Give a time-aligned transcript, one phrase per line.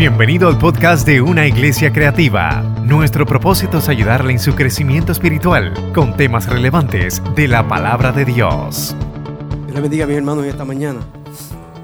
[0.00, 2.62] Bienvenido al podcast de Una Iglesia Creativa.
[2.82, 8.24] Nuestro propósito es ayudarle en su crecimiento espiritual con temas relevantes de la palabra de
[8.24, 8.96] Dios.
[9.66, 11.00] Dios le bendiga mis hermanos esta mañana.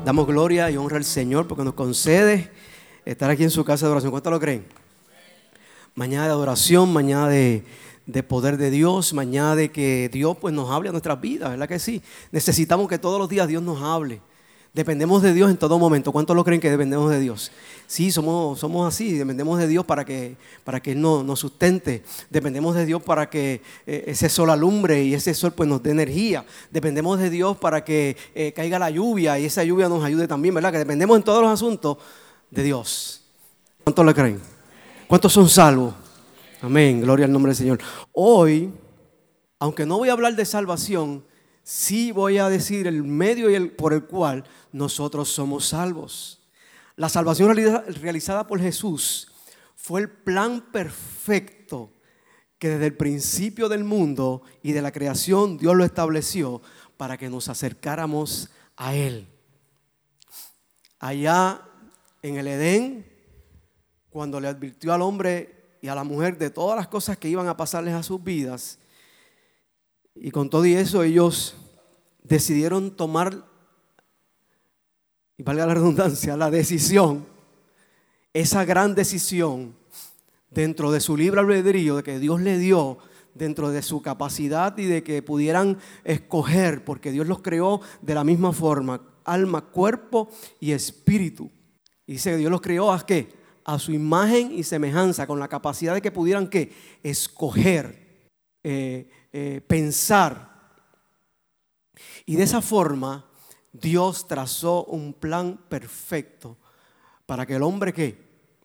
[0.03, 2.51] Damos gloria y honra al Señor porque nos concede
[3.05, 4.13] estar aquí en su casa de oración.
[4.13, 4.65] ¿Cuánto lo creen?
[5.95, 7.67] Mañana de adoración, mañana de,
[8.07, 11.69] de poder de Dios, mañana de que Dios pues, nos hable a nuestras vidas, ¿verdad
[11.69, 12.01] que sí?
[12.33, 14.23] Necesitamos que todos los días Dios nos hable.
[14.77, 16.13] Dependemos de Dios en todo momento.
[16.13, 17.51] ¿Cuántos lo creen que dependemos de Dios?
[17.87, 19.17] Sí, somos, somos así.
[19.17, 22.05] Dependemos de Dios para que, para que Él nos, sustente.
[22.29, 25.93] Dependemos de Dios para que eh, ese sol alumbre y ese sol pues, nos dé
[25.93, 26.45] energía.
[26.71, 30.55] Dependemos de Dios para que eh, caiga la lluvia y esa lluvia nos ayude también,
[30.55, 30.73] ¿verdad?
[30.73, 31.97] Que dependemos en todos los asuntos
[32.51, 33.25] de Dios.
[33.83, 34.43] ¿Cuántos lo creen?
[35.09, 35.95] ¿Cuántos son salvos?
[36.61, 37.01] Amén.
[37.01, 37.79] Gloria al nombre del Señor.
[38.13, 38.71] Hoy,
[39.59, 41.25] aunque no voy a hablar de salvación,
[41.67, 46.41] sí voy a decir el medio y el, por el cual nosotros somos salvos.
[46.95, 49.33] La salvación realizada por Jesús
[49.75, 51.93] fue el plan perfecto
[52.61, 56.63] que desde el principio del mundo y de la creación Dios lo estableció
[56.97, 59.27] para que nos acercáramos a Él.
[61.01, 61.63] Allá
[62.23, 63.13] en el Edén,
[64.09, 67.49] cuando le advirtió al hombre y a la mujer de todas las cosas que iban
[67.49, 68.79] a pasarles a sus vidas,
[70.17, 71.57] y con todo y eso ellos
[72.23, 73.45] decidieron tomar
[75.39, 77.27] y valga la redundancia, la decisión,
[78.33, 79.77] esa gran decisión
[80.51, 82.99] dentro de su libre albedrío de que Dios le dio,
[83.35, 88.25] dentro de su capacidad y de que pudieran escoger, porque Dios los creó de la
[88.25, 91.51] misma forma, alma, cuerpo y espíritu.
[92.07, 93.29] Y dice que Dios los creó a qué?
[93.65, 96.73] A su imagen y semejanza, con la capacidad de que pudieran qué?
[97.03, 98.31] Escoger,
[98.63, 100.57] eh, eh, pensar.
[102.25, 103.25] Y de esa forma
[103.73, 106.57] Dios trazó un plan perfecto
[107.27, 108.19] para que el hombre que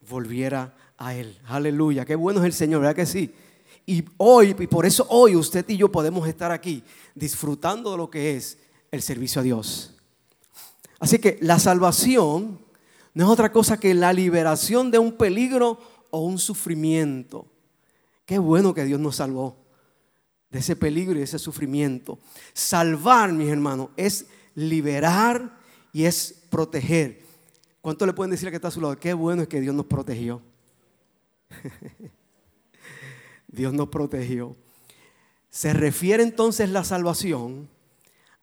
[0.10, 1.40] volviera a él.
[1.48, 3.34] Aleluya, qué bueno es el Señor, ¿verdad que sí?
[3.86, 6.84] Y hoy, y por eso hoy usted y yo podemos estar aquí
[7.16, 8.58] disfrutando de lo que es
[8.92, 9.96] el servicio a Dios.
[11.00, 12.60] Así que la salvación
[13.14, 15.80] no es otra cosa que la liberación de un peligro
[16.12, 17.48] o un sufrimiento.
[18.26, 19.61] Qué bueno que Dios nos salvó
[20.52, 22.20] de ese peligro y de ese sufrimiento.
[22.54, 25.58] Salvar, mis hermanos, es liberar
[25.94, 27.22] y es proteger.
[27.82, 29.00] ¿Cuánto le pueden decir a que está a su lado?
[29.00, 30.42] Qué bueno es que Dios nos protegió.
[33.48, 34.56] Dios nos protegió.
[35.50, 37.70] Se refiere entonces la salvación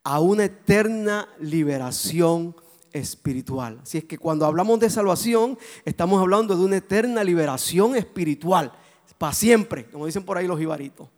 [0.02, 2.56] a una eterna liberación
[2.92, 3.80] espiritual.
[3.82, 8.72] Así es que cuando hablamos de salvación, estamos hablando de una eterna liberación espiritual,
[9.19, 11.08] para siempre, como dicen por ahí los ibaritos,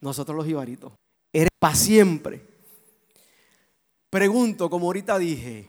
[0.00, 0.92] nosotros los ibaritos.
[1.32, 2.46] Eres para siempre.
[4.10, 5.68] Pregunto, como ahorita dije,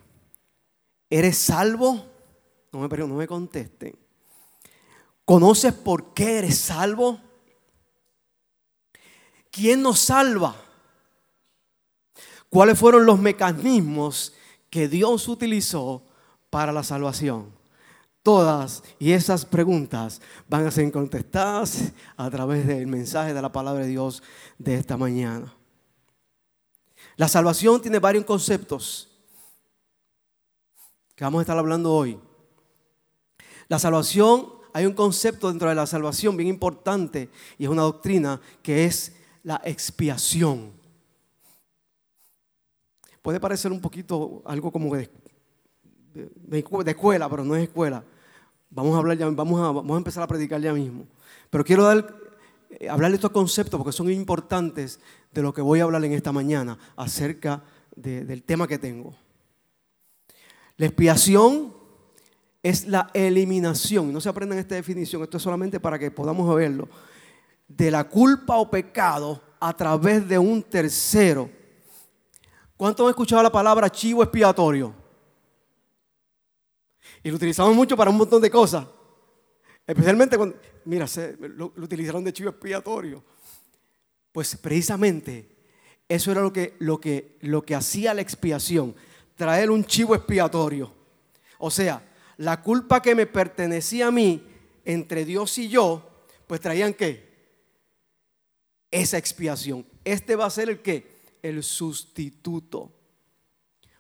[1.10, 2.06] ¿eres salvo?
[2.72, 3.96] No me, no me contesten.
[5.26, 7.20] ¿Conoces por qué eres salvo?
[9.52, 10.56] ¿Quién nos salva?
[12.50, 14.34] ¿Cuáles fueron los mecanismos
[14.70, 16.04] que Dios utilizó
[16.50, 17.61] para la salvación?
[18.24, 23.84] Todas y esas preguntas van a ser contestadas a través del mensaje de la palabra
[23.84, 24.22] de Dios
[24.60, 25.52] de esta mañana.
[27.16, 29.10] La salvación tiene varios conceptos
[31.16, 32.20] que vamos a estar hablando hoy.
[33.68, 38.40] La salvación, hay un concepto dentro de la salvación bien importante y es una doctrina
[38.62, 40.72] que es la expiación.
[43.22, 44.90] Puede parecer un poquito algo como
[46.14, 48.04] de, escuela, pero no es escuela.
[48.70, 51.06] Vamos a hablar ya, vamos a, vamos a empezar a predicar ya mismo.
[51.50, 52.16] Pero quiero dar,
[52.70, 55.00] eh, hablar de estos conceptos porque son importantes
[55.34, 57.64] de lo que voy a hablar en esta mañana acerca
[57.96, 59.14] del tema que tengo.
[60.78, 61.74] La expiación
[62.64, 66.88] es la eliminación, no se aprendan esta definición, esto es solamente para que podamos verlo,
[67.68, 71.50] de la culpa o pecado a través de un tercero.
[72.78, 75.01] ¿Cuántos han escuchado la palabra chivo expiatorio?
[77.24, 78.86] Y lo utilizamos mucho para un montón de cosas.
[79.86, 81.06] Especialmente cuando, mira,
[81.40, 83.24] lo utilizaron de chivo expiatorio.
[84.32, 85.52] Pues precisamente
[86.08, 88.96] eso era lo que, lo que, lo que hacía la expiación,
[89.36, 90.94] traer un chivo expiatorio.
[91.58, 92.04] O sea,
[92.38, 94.44] la culpa que me pertenecía a mí
[94.86, 97.30] entre Dios y yo, pues traían qué?
[98.90, 99.86] Esa expiación.
[100.04, 101.22] Este va a ser el que?
[101.42, 102.92] El sustituto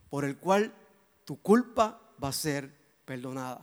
[0.09, 0.75] por el cual
[1.23, 2.80] tu culpa va a ser
[3.11, 3.59] perdonada.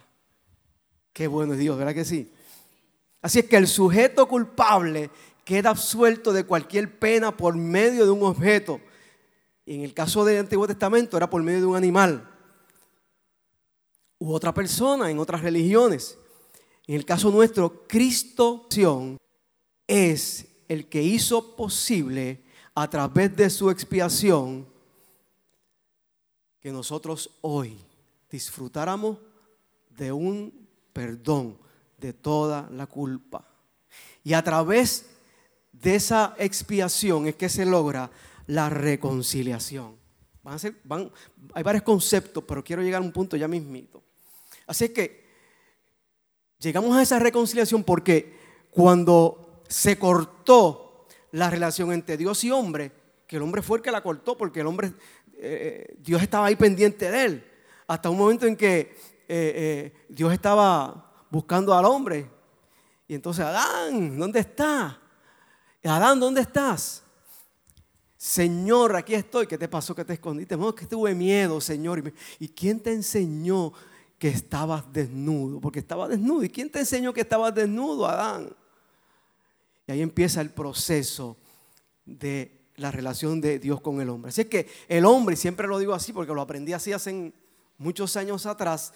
[1.11, 2.31] Qué bueno es Dios, ¿verdad que sí?
[3.23, 5.09] Así es que el sujeto culpable
[5.43, 8.79] queda absuelto de cualquier pena por medio de un objeto.
[9.65, 12.29] Y en el caso del Antiguo Testamento era por medio de un animal.
[14.19, 16.19] u otra persona en otras religiones.
[16.87, 18.69] En el caso nuestro, Cristo
[19.87, 22.43] es el que hizo posible
[22.75, 24.69] a través de su expiación
[26.61, 27.79] que nosotros hoy
[28.31, 29.17] disfrutáramos
[29.99, 31.59] de un perdón
[31.99, 33.47] de toda la culpa.
[34.25, 35.07] Y a través
[35.73, 38.11] de esa expiación es que se logra
[38.47, 39.97] la reconciliación.
[40.43, 41.11] Van a ser, van,
[41.53, 44.03] hay varios conceptos, pero quiero llegar a un punto ya mismito.
[44.67, 45.27] Así que
[46.59, 48.37] llegamos a esa reconciliación porque
[48.71, 52.93] cuando se cortó la relación entre Dios y hombre,
[53.27, 54.93] que el hombre fue el que la cortó porque el hombre,
[55.35, 57.45] eh, Dios estaba ahí pendiente de él,
[57.87, 58.97] hasta un momento en que
[59.29, 62.31] eh, eh, Dios estaba buscando al hombre.
[63.07, 65.01] Y entonces, Adán, ¿dónde está?
[65.85, 67.03] Adán, ¿dónde estás?
[68.17, 69.47] Señor, aquí estoy.
[69.47, 70.57] ¿Qué te pasó que te escondiste?
[70.57, 72.13] No, que tuve miedo, Señor.
[72.39, 73.73] ¿Y quién te enseñó
[74.19, 75.61] que estabas desnudo?
[75.61, 76.43] Porque estaba desnudo.
[76.43, 78.55] ¿Y quién te enseñó que estabas desnudo, Adán?
[79.87, 81.37] Y ahí empieza el proceso
[82.05, 84.31] de la relación de Dios con el hombre.
[84.31, 87.33] Así es que el hombre, siempre lo digo así porque lo aprendí así hace
[87.79, 88.93] muchos años atrás,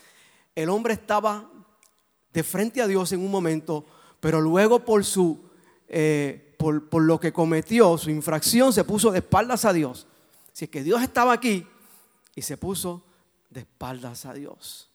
[0.54, 1.50] el hombre estaba
[2.32, 3.84] de frente a Dios en un momento,
[4.20, 5.40] pero luego por su
[5.88, 10.06] eh, por, lo que cometió, su infracción, se puso de espaldas a Dios.
[10.52, 11.66] Si es que Dios estaba aquí
[12.34, 13.04] y se puso
[13.50, 14.88] de espaldas a Dios.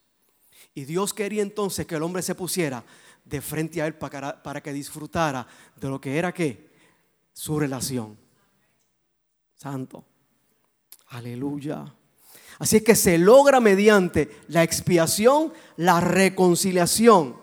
[0.74, 2.84] Y Dios quería entonces que el hombre se pusiera
[3.26, 5.46] de frente a él para, para que disfrutara
[5.76, 6.70] de lo que era que
[7.34, 8.18] su relación.
[9.56, 10.06] Santo.
[11.08, 11.97] Aleluya.
[12.60, 17.40] Así es que se logra mediante la expiación, la reconciliación.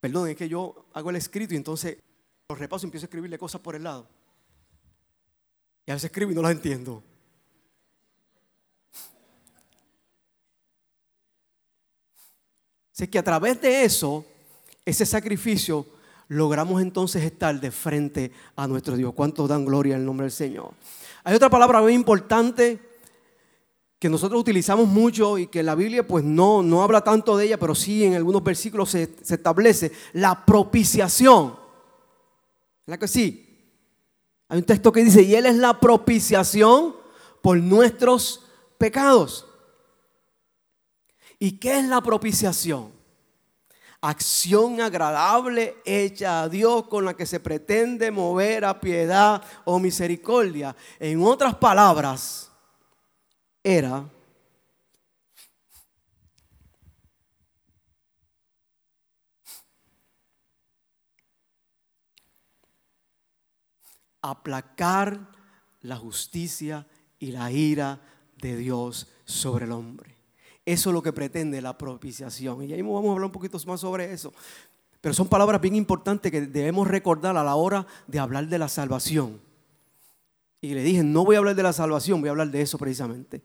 [0.00, 1.98] Perdón, es que yo hago el escrito y entonces
[2.48, 4.06] los repaso y empiezo a escribirle cosas por el lado.
[5.86, 7.02] Y a veces escribo y no las entiendo.
[12.92, 14.24] Así que a través de eso,
[14.84, 15.84] ese sacrificio,
[16.28, 19.12] logramos entonces estar de frente a nuestro Dios.
[19.14, 20.72] ¿Cuántos dan gloria al nombre del Señor?
[21.24, 22.80] Hay otra palabra muy importante
[23.98, 27.58] que nosotros utilizamos mucho y que la Biblia pues no, no habla tanto de ella,
[27.58, 31.56] pero sí en algunos versículos se, establece la propiciación.
[32.86, 33.40] ¿Verdad que sí?
[34.48, 36.94] Hay un texto que dice, y Él es la propiciación
[37.40, 38.44] por nuestros
[38.76, 39.46] pecados.
[41.38, 42.93] ¿Y qué es la propiciación?
[44.06, 50.76] Acción agradable hecha a Dios con la que se pretende mover a piedad o misericordia.
[51.00, 52.52] En otras palabras,
[53.62, 54.06] era
[64.20, 65.18] aplacar
[65.80, 66.86] la justicia
[67.18, 68.02] y la ira
[68.36, 70.13] de Dios sobre el hombre.
[70.66, 72.62] Eso es lo que pretende la propiciación.
[72.62, 74.32] Y ahí vamos a hablar un poquito más sobre eso.
[75.00, 78.68] Pero son palabras bien importantes que debemos recordar a la hora de hablar de la
[78.68, 79.38] salvación.
[80.62, 82.78] Y le dije, no voy a hablar de la salvación, voy a hablar de eso
[82.78, 83.42] precisamente.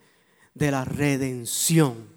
[0.54, 2.08] De la redención.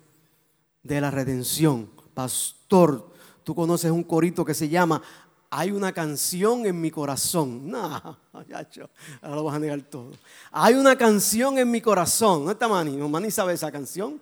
[0.84, 1.90] De la redención.
[2.14, 3.10] Pastor,
[3.42, 5.02] tú conoces un corito que se llama
[5.50, 7.68] Hay una canción en mi corazón.
[7.72, 8.88] No, muchacho,
[9.20, 10.12] ahora lo vas a negar todo.
[10.52, 12.38] Hay una canción en mi corazón.
[12.38, 12.96] ¿Dónde está Manny?
[12.96, 14.20] ¿No Manny sabe esa canción?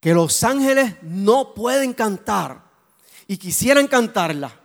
[0.00, 2.62] Que los ángeles no pueden cantar.
[3.26, 4.58] Y quisieran cantarla.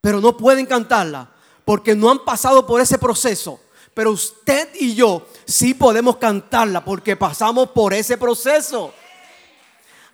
[0.00, 1.30] Pero no pueden cantarla
[1.64, 3.60] porque no han pasado por ese proceso.
[3.94, 8.92] Pero usted y yo sí podemos cantarla porque pasamos por ese proceso.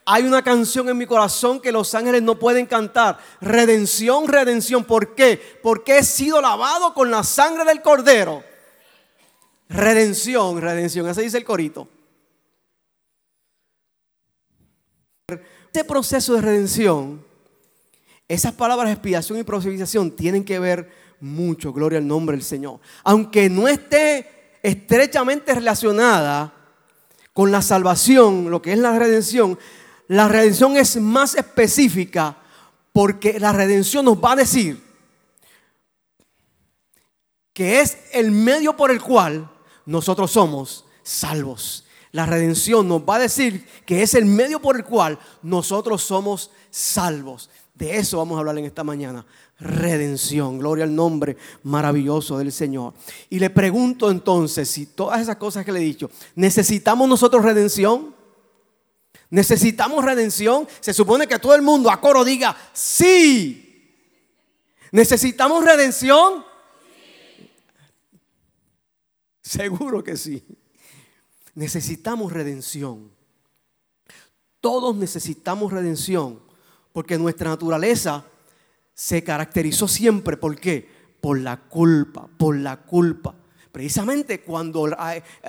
[0.05, 3.19] Hay una canción en mi corazón que los ángeles no pueden cantar.
[3.41, 4.85] Redención, redención.
[4.85, 5.59] ¿Por qué?
[5.63, 8.45] Porque he sido lavado con la sangre del cordero.
[9.69, 11.09] Redención, redención.
[11.09, 11.89] Ese dice el corito.
[15.77, 17.23] Este proceso de redención,
[18.29, 20.91] esas palabras expiación y procesación tienen que ver
[21.21, 21.71] mucho.
[21.71, 22.81] Gloria al nombre del Señor.
[23.05, 26.55] Aunque no esté estrechamente relacionada
[27.35, 29.59] con la salvación, lo que es la redención,
[30.09, 32.39] la redención es más específica
[32.95, 34.83] porque la redención nos va a decir
[37.53, 39.51] que es el medio por el cual
[39.85, 41.86] nosotros somos salvos.
[42.17, 46.51] La redención nos va a decir que es el medio por el cual nosotros somos
[46.71, 47.51] salvos.
[47.75, 49.27] De eso vamos a hablar en esta mañana
[49.61, 50.59] redención.
[50.59, 52.95] Gloria al nombre maravilloso del Señor.
[53.29, 58.15] Y le pregunto entonces si todas esas cosas que le he dicho, ¿necesitamos nosotros redención?
[59.29, 60.67] ¿Necesitamos redención?
[60.81, 63.93] Se supone que todo el mundo a coro diga, sí.
[64.91, 66.47] ¿Necesitamos redención?
[69.43, 70.43] Seguro que sí.
[71.57, 73.11] Necesitamos redención.
[74.61, 76.39] Todos necesitamos redención,
[76.93, 78.25] porque nuestra naturaleza
[78.93, 80.89] se caracterizó siempre, ¿por qué?
[81.21, 83.35] Por la culpa, por la culpa.
[83.73, 84.87] Precisamente cuando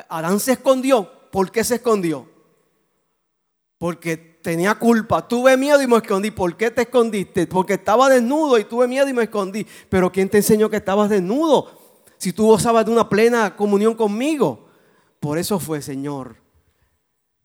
[0.09, 2.29] Adán se escondió, ¿por qué se escondió?
[3.77, 5.27] Porque tenía culpa.
[5.27, 6.31] Tuve miedo y me escondí.
[6.31, 7.47] ¿Por qué te escondiste?
[7.47, 9.67] Porque estaba desnudo y tuve miedo y me escondí.
[9.89, 11.69] Pero ¿quién te enseñó que estabas desnudo?
[12.17, 14.66] Si tú gozabas de una plena comunión conmigo.
[15.19, 16.35] Por eso fue, Señor.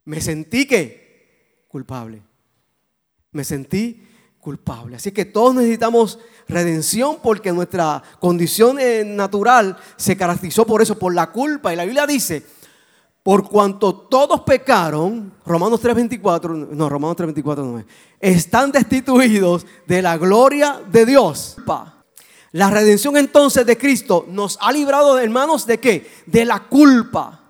[0.04, 2.22] Me sentí que culpable.
[3.30, 4.06] Me sentí
[4.40, 4.96] culpable.
[4.96, 11.14] Así que todos necesitamos redención porque nuestra condición eh, natural se caracterizó por eso, por
[11.14, 11.72] la culpa.
[11.72, 12.44] Y la Biblia dice,
[13.22, 17.86] por cuanto todos pecaron, Romanos 3:24, no, Romanos 3:24 no es,
[18.20, 21.56] están destituidos de la gloria de Dios.
[22.50, 26.10] La redención entonces de Cristo nos ha librado, hermanos, de qué?
[26.26, 27.41] De la culpa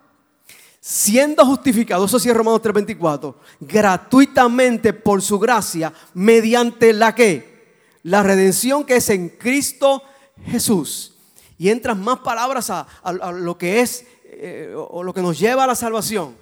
[0.84, 8.24] siendo justificados, eso sí es Romanos 3:24, gratuitamente por su gracia, mediante la que, la
[8.24, 10.02] redención que es en Cristo
[10.44, 11.14] Jesús.
[11.56, 12.86] Y entran más palabras a,
[13.32, 16.34] lo que es eh, o lo que nos lleva a la salvación.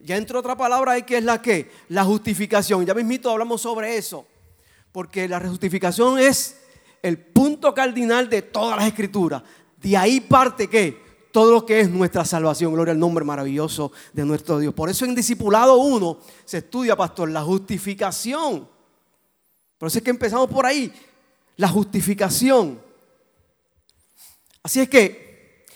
[0.00, 2.84] Ya entra otra palabra ahí que es la que, la justificación.
[2.84, 4.26] Ya mismito hablamos sobre eso,
[4.90, 6.56] porque la justificación es
[7.00, 9.44] el punto cardinal de todas las escrituras.
[9.80, 11.03] De ahí parte que
[11.34, 12.72] todo lo que es nuestra salvación.
[12.72, 14.72] Gloria al nombre maravilloso de nuestro Dios.
[14.72, 18.68] Por eso en Discipulado 1 se estudia, pastor, la justificación.
[19.76, 20.92] Por eso es que empezamos por ahí,
[21.56, 22.80] la justificación.
[24.62, 25.66] Así es que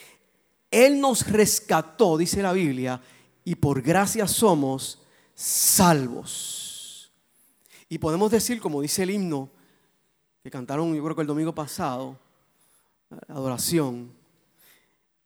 [0.70, 3.02] Él nos rescató, dice la Biblia,
[3.44, 5.02] y por gracia somos
[5.34, 7.10] salvos.
[7.88, 9.50] Y podemos decir, como dice el himno
[10.40, 12.16] que cantaron yo creo que el domingo pasado,
[13.26, 14.17] adoración,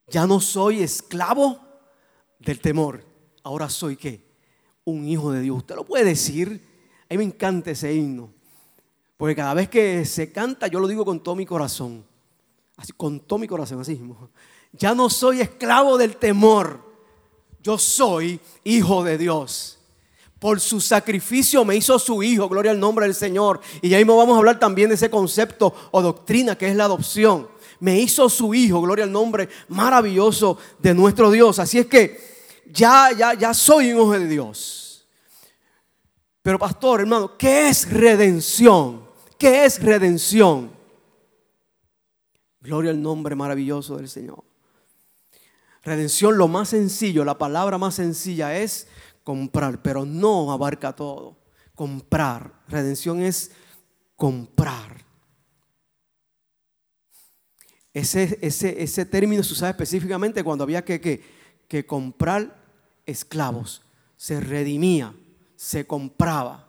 [0.08, 1.58] ya no soy esclavo
[2.38, 3.04] del temor.
[3.42, 4.24] Ahora soy qué?
[4.84, 5.58] Un hijo de Dios.
[5.58, 6.60] Usted lo puede decir.
[7.08, 8.32] A mí me encanta ese himno.
[9.16, 12.04] Porque cada vez que se canta, yo lo digo con todo mi corazón.
[12.76, 14.30] Así, con todo mi corazón, así mismo.
[14.72, 16.80] Ya no soy esclavo del temor.
[17.62, 19.78] Yo soy hijo de Dios.
[20.40, 23.60] Por su sacrificio me hizo su hijo, gloria al nombre del Señor.
[23.80, 27.51] Y ahí vamos a hablar también de ese concepto o doctrina que es la adopción
[27.82, 31.58] me hizo su hijo, gloria al nombre maravilloso de nuestro Dios.
[31.58, 32.16] Así es que
[32.70, 35.08] ya, ya, ya soy un hijo de Dios.
[36.42, 39.04] Pero pastor, hermano, ¿qué es redención?
[39.36, 40.70] ¿Qué es redención?
[42.60, 44.44] Gloria al nombre maravilloso del Señor.
[45.82, 48.86] Redención, lo más sencillo, la palabra más sencilla es
[49.24, 51.36] comprar, pero no abarca todo.
[51.74, 52.62] Comprar.
[52.68, 53.50] Redención es
[54.14, 55.01] comprar.
[57.94, 61.22] Ese, ese, ese término se usaba específicamente cuando había que,
[61.68, 62.62] que comprar
[63.04, 63.82] esclavos.
[64.16, 65.14] Se redimía,
[65.56, 66.68] se compraba.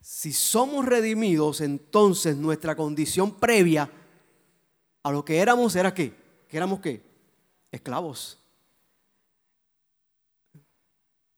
[0.00, 3.90] Si somos redimidos, entonces nuestra condición previa
[5.02, 6.14] a lo que éramos era qué?
[6.48, 7.02] ¿Que éramos qué?
[7.70, 8.38] Esclavos.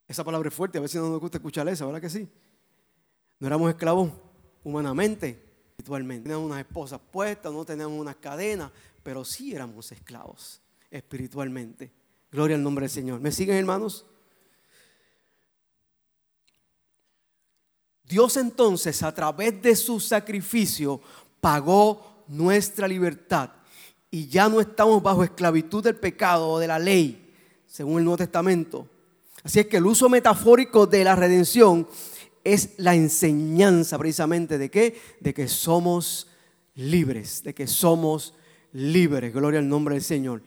[0.07, 2.29] Esa palabra es fuerte, a si no nos gusta escuchar esa, ¿verdad que sí?
[3.39, 4.11] No éramos esclavos
[4.65, 6.25] humanamente, espiritualmente.
[6.25, 8.71] Teníamos unas esposas puestas, no teníamos unas cadenas,
[9.03, 11.91] pero sí éramos esclavos espiritualmente.
[12.31, 13.21] Gloria al nombre del Señor.
[13.21, 14.07] ¿Me siguen, hermanos?
[18.05, 21.01] Dios entonces, a través de su sacrificio,
[21.41, 23.51] pagó nuestra libertad.
[24.11, 27.35] Y ya no estamos bajo esclavitud del pecado o de la ley,
[27.67, 28.87] según el Nuevo Testamento.
[29.43, 31.89] Así es que el uso metafórico de la redención
[32.45, 35.01] es la enseñanza precisamente de qué?
[35.21, 36.29] De que somos
[36.75, 38.35] libres, de que somos
[38.73, 39.33] libres.
[39.33, 40.43] Gloria al nombre del Señor.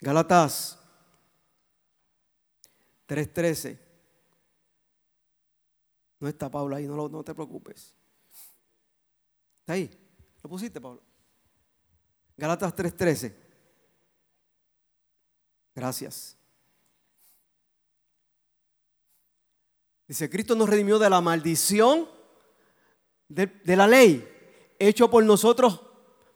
[0.00, 0.78] Galatas
[3.06, 3.78] 3:13.
[6.20, 7.94] No está Pablo ahí, no, no te preocupes.
[9.60, 9.90] ¿Está ahí?
[10.42, 11.02] ¿Lo pusiste, Pablo?
[12.36, 13.34] Galatas 3:13.
[15.74, 16.39] Gracias.
[20.10, 22.08] Dice, Cristo nos redimió de la maldición
[23.28, 24.28] de, la ley,
[24.76, 25.82] hecho por nosotros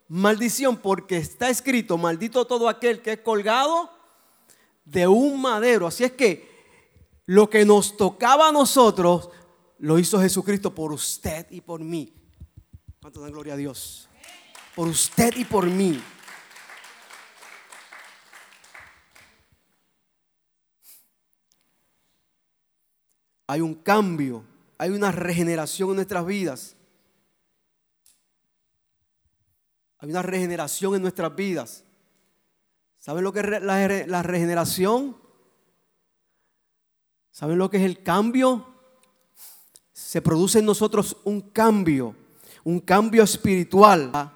[0.07, 3.91] maldición, porque está escrito, maldito todo aquel que es colgado
[4.85, 5.89] de un madero.
[5.89, 6.49] Así es que
[7.27, 9.31] lo que nos tocaba a nosotros,
[9.79, 12.15] lo hizo Jesucristo por usted y por mí.
[13.01, 14.09] ¿Cuánto dan gloria a Dios?
[14.77, 16.01] Por usted y por mí.
[23.47, 24.45] hay un cambio,
[24.79, 26.77] hay una regeneración en nuestras vidas.
[29.99, 31.85] Hay una regeneración en nuestras vidas.
[32.99, 35.17] ¿Saben lo que es la, regeneración?
[37.31, 38.67] ¿Saben lo que es el cambio?
[39.93, 42.15] Se produce en nosotros un cambio,
[42.65, 44.31] un cambio espiritual.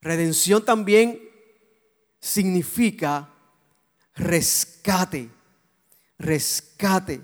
[0.00, 1.20] Redención también
[2.20, 3.28] significa
[4.14, 5.30] rescate
[6.18, 7.22] rescate.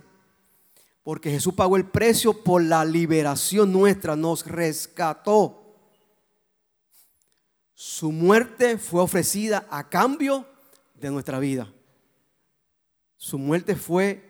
[1.03, 5.57] Porque Jesús pagó el precio por la liberación nuestra, nos rescató.
[7.75, 10.47] Su muerte fue ofrecida a cambio
[10.95, 11.73] de nuestra vida.
[13.17, 14.23] Su muerte fue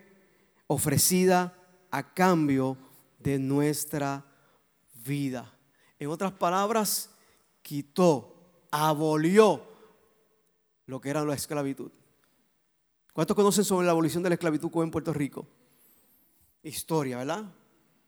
[0.67, 1.55] ofrecida
[1.91, 2.77] a cambio
[3.19, 4.25] de nuestra
[5.05, 5.53] vida.
[5.99, 7.11] En otras palabras,
[7.63, 9.67] quitó, abolió
[10.87, 11.91] lo que era la esclavitud.
[13.13, 15.47] ¿Cuántos conocen sobre la abolición de la esclavitud en Puerto Rico?
[16.63, 17.45] Historia, ¿verdad?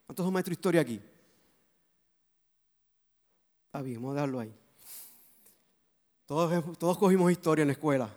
[0.06, 1.00] ¿Cuántos son maestros de historia aquí?
[3.66, 4.54] Está bien, vamos a dejarlo ahí.
[6.26, 8.14] Todos, cogimos historia en la escuela.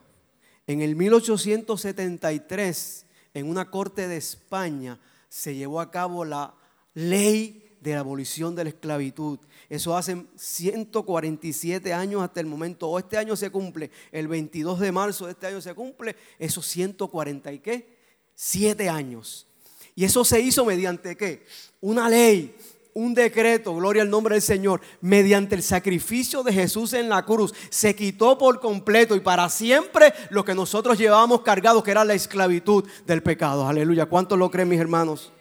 [0.67, 6.53] En el 1873, en una corte de España, se llevó a cabo la
[6.93, 9.39] ley de la abolición de la esclavitud.
[9.69, 12.89] Eso hace 147 años hasta el momento.
[12.89, 16.65] O este año se cumple, el 22 de marzo de este año se cumple, esos
[16.67, 17.95] 140 y qué?
[18.33, 19.47] Siete años.
[19.95, 21.45] Y eso se hizo mediante qué?
[21.79, 22.55] Una ley
[22.97, 27.53] un decreto, gloria al nombre del Señor, mediante el sacrificio de Jesús en la cruz,
[27.69, 32.13] se quitó por completo y para siempre lo que nosotros llevábamos cargado, que era la
[32.13, 33.67] esclavitud del pecado.
[33.67, 34.05] Aleluya.
[34.05, 35.33] ¿Cuántos lo creen, mis hermanos?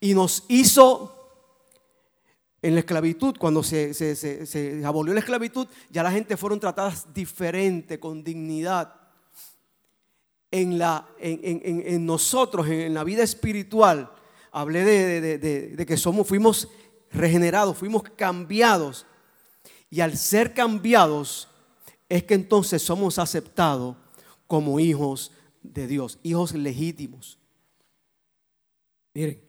[0.00, 1.17] Y nos hizo
[2.60, 8.24] en la esclavitud, cuando se, abolió la esclavitud, ya la gente fueron tratadas diferente, con
[8.24, 8.94] dignidad.
[10.50, 14.10] En, la, en nosotros, en la vida espiritual,
[14.50, 16.68] hablé de, que somos, fuimos
[17.10, 19.06] regenerados, fuimos cambiados.
[19.90, 21.48] Y al ser cambiados
[22.08, 23.96] es que entonces somos aceptados
[24.46, 27.38] como hijos de Dios, hijos legítimos.
[29.14, 29.47] Miren,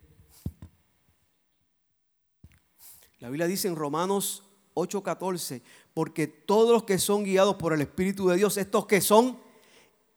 [3.20, 5.62] la Biblia dice en Romanos 8:14,
[5.94, 9.40] porque todos los que son guiados por el Espíritu de Dios, estos que son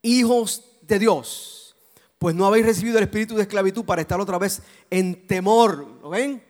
[0.03, 1.63] hijos de Dios,
[2.23, 6.11] pues no habéis recibido el espíritu de esclavitud para estar otra vez en temor, ¿lo
[6.11, 6.41] ven?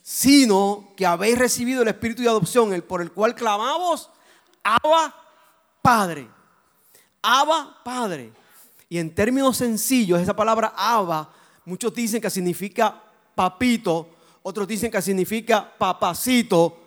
[0.00, 4.08] Sino que habéis recibido el espíritu de adopción, el por el cual clamamos,
[4.62, 5.14] Abba
[5.82, 6.30] Padre.
[7.20, 8.32] Abba Padre.
[8.88, 11.30] Y en términos sencillos, esa palabra Abba,
[11.66, 13.02] muchos dicen que significa
[13.34, 14.08] papito,
[14.42, 16.78] otros dicen que significa papacito,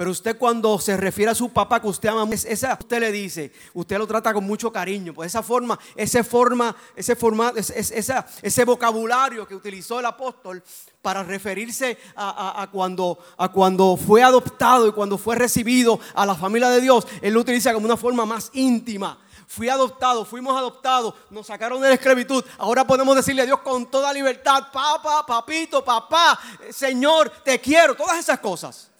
[0.00, 3.52] pero usted cuando se refiere a su papá que usted ama, esa usted le dice,
[3.74, 5.12] usted lo trata con mucho cariño.
[5.12, 10.62] Pues esa forma, ese forma, ese forma, ese vocabulario que utilizó el apóstol
[11.02, 16.70] para referirse a, cuando, a cuando fue adoptado y cuando fue recibido a la familia
[16.70, 19.18] de Dios, él lo utiliza como una forma más íntima
[19.50, 22.44] fui adoptado, fuimos adoptados, nos sacaron de la esclavitud.
[22.56, 26.38] Ahora podemos decirle a Dios con toda libertad, papá, papito, papá,
[26.70, 28.92] Señor, te quiero, todas esas cosas.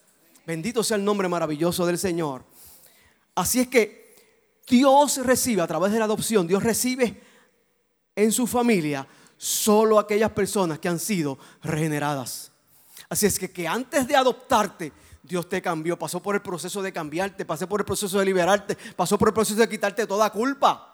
[0.45, 2.45] Bendito sea el nombre maravilloso del Señor.
[3.37, 7.23] Así es que Dios recibe a través de la adopción, Dios recibe
[8.17, 12.51] en su familia solo aquellas personas que han sido regeneradas.
[13.09, 14.93] Así es que, que antes de adoptarte,
[15.31, 18.77] Dios te cambió, pasó por el proceso de cambiarte, pasó por el proceso de liberarte,
[18.97, 20.89] pasó por el proceso de quitarte toda culpa.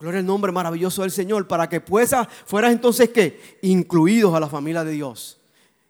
[0.00, 2.26] Gloria al nombre maravilloso del Señor, para que fueras,
[2.64, 5.38] entonces que incluidos a la familia de Dios.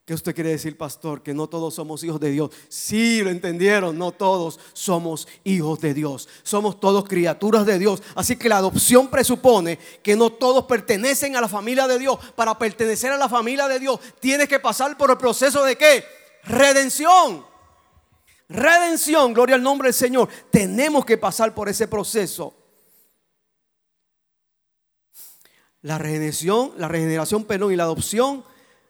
[0.05, 1.22] ¿Qué usted quiere decir, pastor?
[1.22, 2.50] Que no todos somos hijos de Dios.
[2.68, 6.28] Sí, lo entendieron, no todos somos hijos de Dios.
[6.42, 8.02] Somos todos criaturas de Dios.
[8.14, 12.18] Así que la adopción presupone que no todos pertenecen a la familia de Dios.
[12.35, 16.05] Para pertenecer a la familia de Dios, tienes que pasar por el proceso de qué?
[16.44, 17.44] Redención.
[18.48, 20.28] Redención, gloria al nombre del Señor.
[20.50, 22.55] Tenemos que pasar por ese proceso.
[25.81, 28.44] La regeneración, la regeneración, perdón, y la adopción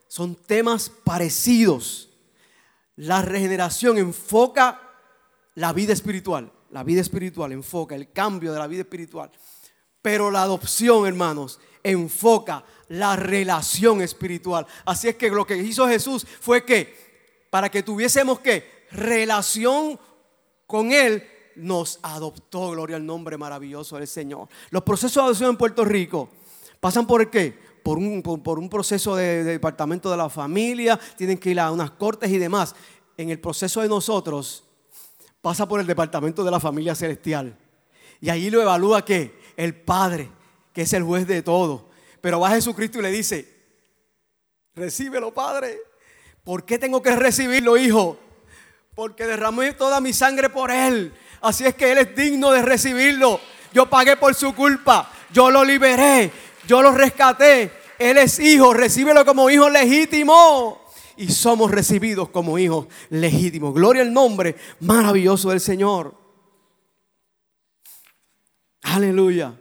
[0.09, 2.11] son temas parecidos.
[2.97, 4.81] La regeneración enfoca
[5.55, 6.53] la vida espiritual.
[6.71, 9.31] La vida espiritual enfoca el cambio de la vida espiritual.
[10.03, 14.67] Pero la adopción, hermanos, enfoca la relación espiritual.
[14.85, 17.02] Así es que lo que hizo Jesús fue que
[17.53, 20.01] para que tuviésemos que relación
[20.67, 21.23] con Él,
[21.55, 22.71] nos adoptó.
[22.71, 24.49] Gloria al nombre maravilloso del Señor.
[24.71, 26.31] Los procesos de adopción en Puerto Rico
[26.81, 27.59] pasan por qué?
[27.83, 31.91] por un, por, un proceso de, departamento de la familia, tienen que ir a unas
[31.91, 32.75] cortes y demás.
[33.19, 34.65] En el proceso de nosotros
[35.43, 37.55] pasa por el departamento de la familia celestial.
[38.19, 40.31] Y ahí lo evalúa que el Padre,
[40.73, 41.91] que es el juez de todo.
[42.23, 43.47] Pero va Jesucristo y le dice,
[44.75, 45.92] recíbelo Padre.
[46.45, 48.19] ¿Por qué tengo que recibirlo, hijo?
[48.95, 51.13] porque derramé toda mi sangre por Él.
[51.41, 53.41] Así es que Él es digno de recibirlo.
[53.73, 56.31] Yo pagué por su culpa, yo lo liberé,
[56.67, 57.73] yo lo rescaté.
[57.99, 60.81] Él es hijo, recíbelo como hijo legítimo.
[61.17, 63.75] Y somos recibidos como hijos legítimos.
[63.75, 66.15] Gloria al nombre maravilloso del Señor.
[68.83, 69.55] Aleluya.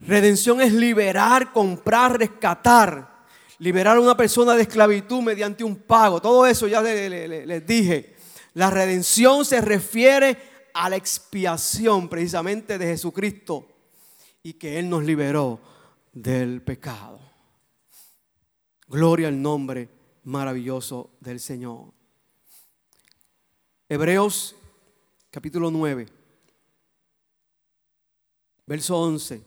[0.00, 3.17] Redención es liberar, comprar, rescatar.
[3.60, 6.20] Liberar a una persona de esclavitud mediante un pago.
[6.20, 8.16] Todo eso ya les, dije.
[8.54, 13.66] La redención se refiere a la expiación precisamente de Jesucristo
[14.42, 15.60] y que Él nos liberó
[16.12, 17.18] del pecado.
[18.86, 19.88] Gloria al nombre
[20.24, 21.92] maravilloso del Señor.
[23.88, 24.54] Hebreos
[25.30, 26.06] capítulo 9,
[28.66, 29.42] verso 11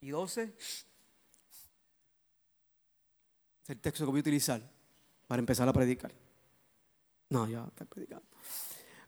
[0.00, 0.52] y 12.
[3.66, 4.62] Es el texto que voy a utilizar
[5.26, 6.12] para empezar a predicar.
[7.30, 8.24] No, ya está predicando.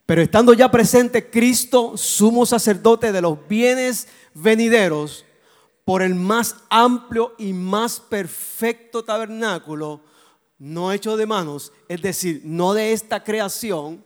[0.05, 5.23] Pero estando ya presente Cristo, sumo sacerdote de los bienes venideros,
[5.85, 10.01] por el más amplio y más perfecto tabernáculo,
[10.57, 14.03] no hecho de manos, es decir, no de esta creación,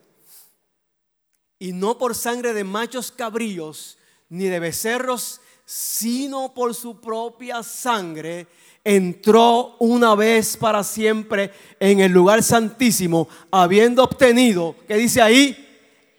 [1.58, 3.98] y no por sangre de machos cabríos,
[4.30, 8.46] ni de becerros, sino por su propia sangre,
[8.84, 15.58] entró una vez para siempre en el lugar santísimo, habiendo obtenido, ¿qué dice ahí?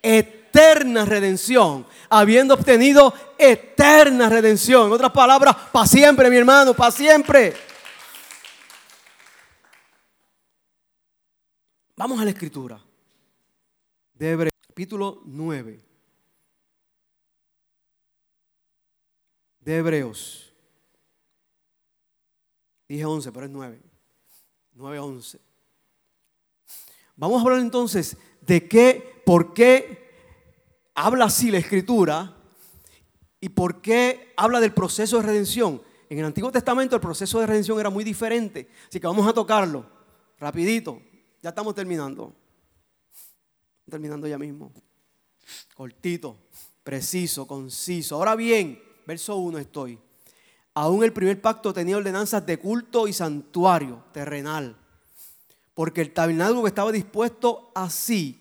[0.02, 4.86] Eterna redención, habiendo obtenido eterna redención.
[4.86, 7.54] En otras palabras, para siempre, mi hermano, para siempre.
[11.96, 12.80] Vamos a la escritura.
[14.14, 15.80] De Hebreos, capítulo 9.
[19.60, 20.43] De Hebreos.
[22.88, 23.80] Dije 11, pero es 9.
[24.74, 25.40] 9, 11.
[27.16, 30.04] Vamos a hablar entonces de qué, por qué
[30.94, 32.36] habla así la escritura
[33.40, 35.82] y por qué habla del proceso de redención.
[36.08, 38.68] En el Antiguo Testamento el proceso de redención era muy diferente.
[38.88, 39.88] Así que vamos a tocarlo
[40.38, 41.00] rapidito.
[41.42, 42.34] Ya estamos terminando.
[43.88, 44.72] Terminando ya mismo.
[45.74, 46.36] Cortito,
[46.82, 48.16] preciso, conciso.
[48.16, 49.98] Ahora bien, verso 1 estoy.
[50.74, 54.76] Aún el primer pacto tenía ordenanzas de culto y santuario terrenal.
[55.72, 58.40] Porque el tabernáculo estaba dispuesto así,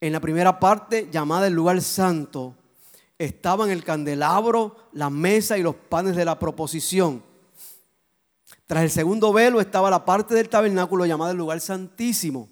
[0.00, 2.54] en la primera parte llamada el lugar santo,
[3.18, 7.22] estaban el candelabro, la mesa y los panes de la proposición.
[8.66, 12.48] Tras el segundo velo estaba la parte del tabernáculo llamada el lugar santísimo,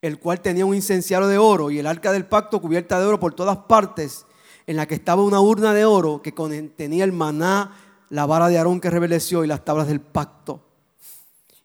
[0.00, 3.20] el cual tenía un incenciario de oro y el arca del pacto cubierta de oro
[3.20, 4.24] por todas partes
[4.66, 7.76] en la que estaba una urna de oro que contenía el maná,
[8.10, 10.62] la vara de Aarón que reveleció y las tablas del pacto.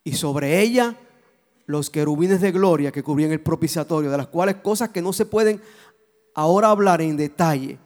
[0.03, 0.97] Y sobre ella
[1.65, 5.25] los querubines de gloria que cubrían el propiciatorio, de las cuales cosas que no se
[5.25, 5.61] pueden
[6.33, 7.77] ahora hablar en detalle.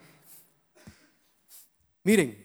[2.03, 2.41] Miren,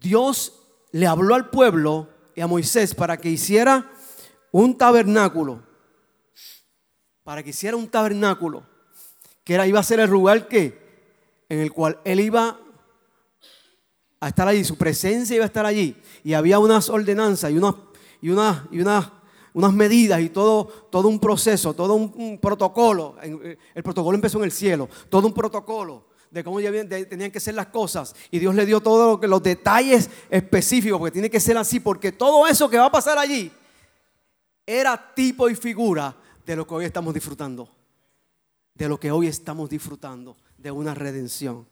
[0.00, 3.90] Dios le habló al pueblo y a Moisés para que hiciera
[4.52, 5.62] un tabernáculo,
[7.22, 8.69] para que hiciera un tabernáculo
[9.50, 10.78] que era, iba a ser el lugar que,
[11.48, 12.56] en el cual él iba
[14.20, 15.96] a estar allí, su presencia iba a estar allí.
[16.22, 17.74] Y había unas ordenanzas y unas,
[18.22, 23.16] y y unas, medidas y todo, todo un proceso, todo un, protocolo.
[23.20, 27.56] Eh, el protocolo empezó en el cielo, todo un protocolo de cómo tenían que ser
[27.56, 28.14] las cosas.
[28.30, 32.46] Y Dios le dio todos los detalles específicos, porque tiene que ser así, porque todo
[32.46, 33.50] eso que va a pasar allí
[34.64, 36.14] era tipo y figura
[36.46, 37.79] de lo que hoy estamos disfrutando
[38.74, 41.66] de lo que hoy estamos disfrutando, de una redención.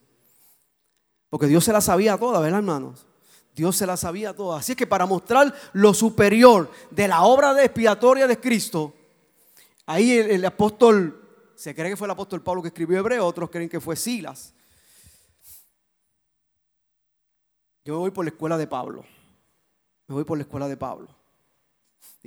[1.30, 3.06] Porque Dios se la sabía toda, ¿verdad, hermanos?
[3.54, 4.58] Dios se la sabía toda.
[4.58, 8.94] Así que para mostrar lo superior de la obra expiatoria de Cristo,
[9.86, 13.68] ahí el, apóstol, se cree que fue el apóstol Pablo que escribió Hebreo, otros creen
[13.68, 14.54] que fue Silas.
[17.84, 19.04] Yo me voy por la escuela de Pablo.
[20.06, 21.17] Me voy por la escuela de Pablo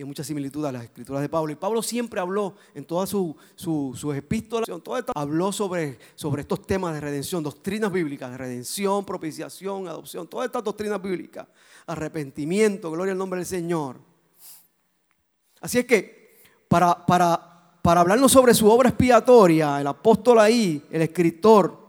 [0.01, 1.51] y mucha similitud a las escrituras de Pablo.
[1.51, 4.67] Y Pablo siempre habló en todas sus su, epístolas,
[5.15, 10.63] habló sobre, sobre estos temas de redención, doctrinas bíblicas de redención, propiciación, adopción, todas estas
[10.63, 11.47] doctrinas bíblicas,
[11.85, 13.97] arrepentimiento, gloria al nombre del Señor.
[15.59, 21.03] Así es que para, para, para hablarnos sobre su obra expiatoria, el apóstol ahí, el
[21.03, 21.81] escritor,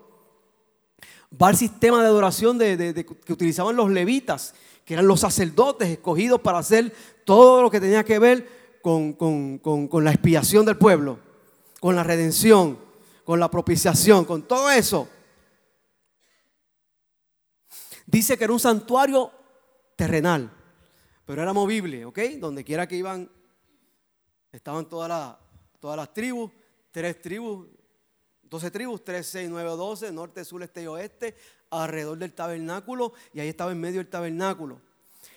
[1.40, 6.40] va al sistema de adoración de, que utilizaban los levitas, que eran los sacerdotes escogidos
[6.40, 6.92] para hacer
[7.24, 11.18] todo lo que tenía que ver con, con, la expiación del pueblo,
[11.80, 12.78] con la redención,
[13.24, 15.08] con la propiciación, con todo eso.
[18.06, 19.30] Dice que era un santuario
[19.96, 20.50] terrenal,
[21.24, 22.18] pero era movible, ¿ok?
[22.38, 23.30] Donde quiera que iban,
[24.50, 25.36] estaban todas,
[25.78, 26.50] todas las tribus,
[26.90, 27.68] tres tribus,
[28.52, 31.34] 12 tribus, 3, 6, 9, 12, norte, sur, este y oeste,
[31.70, 34.78] alrededor del tabernáculo, y ahí estaba en medio del tabernáculo.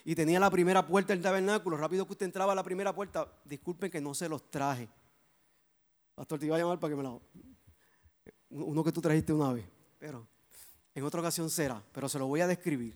[0.06, 1.76] Y tenía la primera puerta del tabernáculo.
[1.76, 4.88] Rápido que usted entraba a la primera puerta, disculpen que no se los traje.
[6.14, 7.22] Pastor, te iba a llamar para que me lo...
[8.52, 9.66] Uno que tú trajiste una vez,
[10.00, 10.28] pero
[10.94, 12.96] en otra ocasión será, pero se lo voy a describir.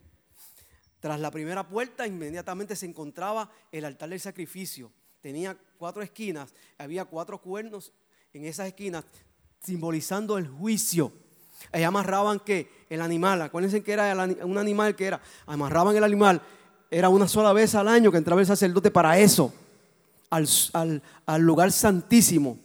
[1.00, 4.92] Tras la primera puerta inmediatamente se encontraba el altar del sacrificio.
[5.20, 7.92] Tenía cuatro esquinas, había cuatro cuernos
[8.32, 9.04] en esas esquinas
[9.60, 11.12] simbolizando el juicio.
[11.72, 16.42] Ahí amarraban que el animal, acuérdense que era un animal que era, amarraban el animal,
[16.90, 19.54] era una sola vez al año que entraba el sacerdote para eso,
[20.30, 21.02] al,
[21.40, 22.58] lugar santísimo.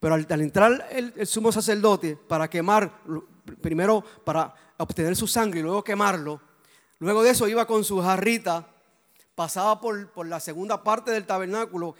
[0.00, 3.00] Pero al, entrar el, sumo sacerdote para quemar,
[3.60, 6.40] primero para obtener su sangre y luego quemarlo,
[6.98, 8.66] luego de eso iba con su jarrita,
[9.34, 11.94] pasaba por, por la segunda parte del tabernáculo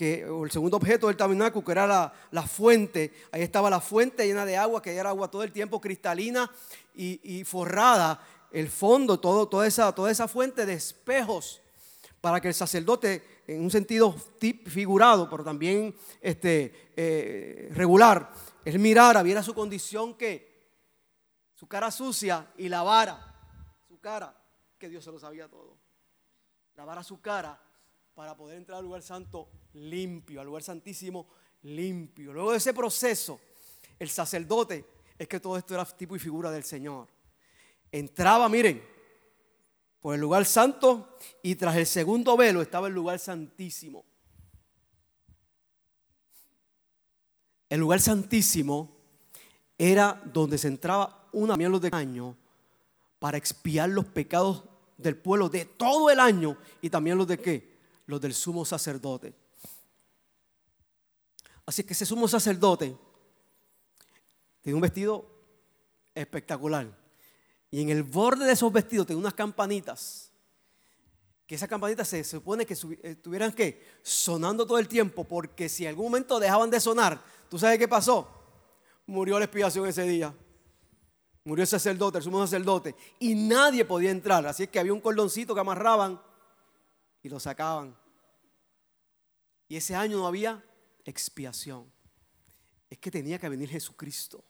[0.00, 1.86] que, el segundo objeto del tabernáculo, que era
[2.30, 3.12] la, fuente.
[3.32, 6.50] Ahí estaba la fuente llena de agua, que era agua todo el tiempo cristalina
[6.94, 8.18] y, forrada.
[8.52, 11.60] El fondo, todo, toda, esa, toda esa fuente de espejos
[12.20, 14.14] para que el sacerdote, en un sentido
[14.66, 18.32] figurado, pero también este, eh, regular,
[18.64, 20.50] él mirara, viera su condición que
[21.54, 23.26] su cara sucia y lavara
[23.88, 24.34] su cara,
[24.78, 25.78] que Dios se lo sabía todo.
[26.74, 27.60] Lavara su cara
[28.14, 31.28] para poder entrar al lugar santo limpio, al lugar santísimo
[31.62, 32.32] limpio.
[32.32, 33.40] Luego de ese proceso,
[33.98, 34.84] el sacerdote,
[35.18, 37.08] es que todo esto era tipo y figura del Señor.
[37.92, 38.82] Entraba, miren,
[40.00, 44.04] por el lugar santo y tras el segundo velo estaba el lugar santísimo.
[47.68, 48.96] El lugar santísimo
[49.78, 52.36] era donde se entraba una miel de año
[53.18, 54.64] para expiar los pecados
[54.96, 57.78] del pueblo de todo el año y también los de qué?
[58.06, 59.34] Los del sumo sacerdote.
[61.64, 62.96] Así que ese sumo sacerdote
[64.62, 65.24] tiene un vestido
[66.14, 66.99] espectacular.
[67.70, 70.32] Y en el borde de esos vestidos tiene unas campanitas.
[71.46, 75.90] Que esas campanitas se supone que estuvieran que sonando todo el tiempo, porque si en
[75.90, 78.28] algún momento dejaban de sonar, ¿tú sabes qué pasó?
[79.06, 80.34] Murió la expiación ese día.
[81.44, 82.94] Murió el sacerdote, el sumo sacerdote.
[83.18, 84.46] Y nadie podía entrar.
[84.46, 86.20] Así es que había un cordoncito que amarraban
[87.22, 87.96] y lo sacaban.
[89.68, 90.64] Y ese año no había
[91.04, 91.90] expiación.
[92.88, 94.44] Es que tenía que venir Jesucristo.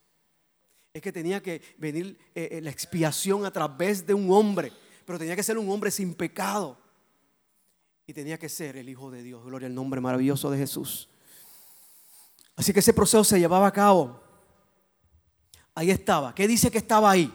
[0.92, 4.72] Es que tenía que venir eh, eh, la expiación a través de un hombre.
[5.04, 6.76] Pero tenía que ser un hombre sin pecado.
[8.06, 9.44] Y tenía que ser el Hijo de Dios.
[9.44, 11.08] Gloria al nombre maravilloso de Jesús.
[12.56, 14.20] Así que ese proceso se llevaba a cabo.
[15.74, 16.34] Ahí estaba.
[16.34, 17.32] ¿Qué dice que estaba ahí?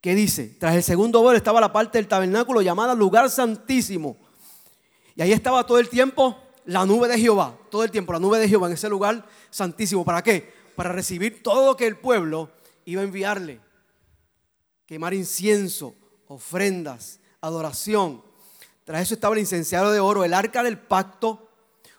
[0.00, 0.56] ¿Qué dice?
[0.58, 4.16] Tras el segundo vuelo estaba la parte del tabernáculo llamada lugar santísimo.
[5.14, 8.38] Y ahí estaba todo el tiempo la nube de Jehová, todo el tiempo la nube
[8.38, 10.04] de Jehová en ese lugar santísimo.
[10.04, 10.63] ¿Para qué?
[10.76, 12.50] Para recibir todo lo que el pueblo
[12.84, 13.60] iba a enviarle.
[14.86, 15.94] Quemar incienso,
[16.28, 18.22] ofrendas, adoración.
[18.84, 21.48] Tras eso estaba el incenciario de oro, el arca del pacto,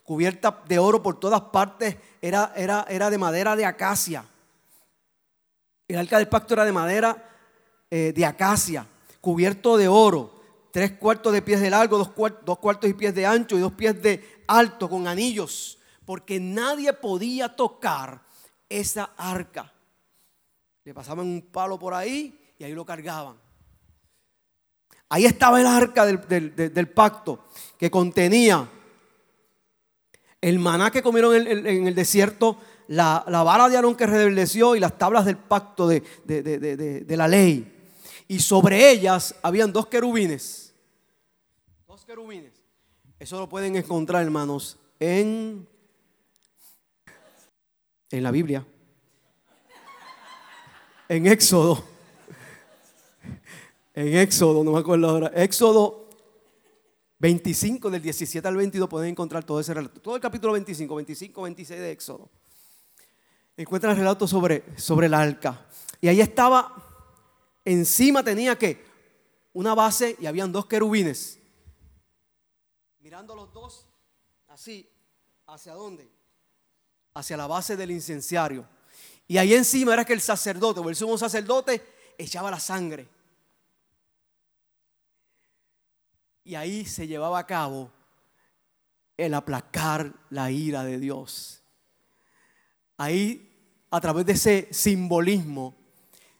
[0.03, 4.25] cubierta de oro por todas partes, era, era, era de madera de acacia.
[5.87, 7.29] El arca del pacto era de madera
[7.89, 8.85] eh, de acacia,
[9.21, 12.11] cubierto de oro, tres cuartos de pies de largo, dos,
[12.43, 16.93] dos cuartos de pies de ancho y dos pies de alto con anillos, porque nadie
[16.93, 18.24] podía tocar
[18.69, 19.71] esa arca.
[20.83, 23.37] Le pasaban un palo por ahí y ahí lo cargaban.
[25.09, 27.45] Ahí estaba el arca del, pacto
[27.77, 28.67] que contenía
[30.41, 34.97] el maná que comieron en el, desierto, la, vara de Aarón que reverdeció y las
[34.97, 37.71] tablas del pacto de, de, la ley.
[38.27, 40.73] Y sobre ellas habían dos querubines.
[41.87, 42.53] Dos querubines.
[43.19, 45.67] Eso lo pueden encontrar, hermanos, en,
[48.17, 48.65] en la Biblia.
[51.07, 51.83] En Éxodo.
[53.93, 55.27] En Éxodo, no me acuerdo ahora.
[55.35, 56.09] Éxodo
[57.19, 60.01] 25, del 17 al 22, pueden encontrar todo ese relato.
[60.01, 62.29] Todo el capítulo 25, 25, 26 de Éxodo.
[63.57, 65.65] Encuentran el relato sobre, sobre el arca.
[66.01, 66.73] Y ahí estaba,
[67.63, 68.83] encima tenía que
[69.53, 71.39] una base y habían dos querubines
[73.05, 73.85] mirando los dos
[74.47, 74.91] así,
[75.45, 76.11] ¿hacia dónde?
[77.15, 78.67] Hacia la base del incenciario.
[79.27, 81.81] Y ahí encima era que el sacerdote o el sumo sacerdote
[82.17, 83.07] echaba la sangre.
[86.43, 87.91] Y ahí se llevaba a cabo
[89.17, 91.61] el aplacar la ira de Dios.
[92.97, 93.51] Ahí,
[93.89, 95.75] a través de ese simbolismo,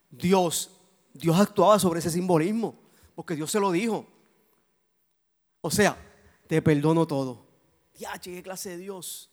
[0.09, 0.71] Dios,
[1.13, 2.75] Dios actuaba sobre ese simbolismo,
[3.15, 4.05] porque Dios se lo dijo.
[5.61, 5.97] O sea,
[6.47, 7.45] te perdono todo.
[7.95, 9.31] Ya, qué clase de Dios.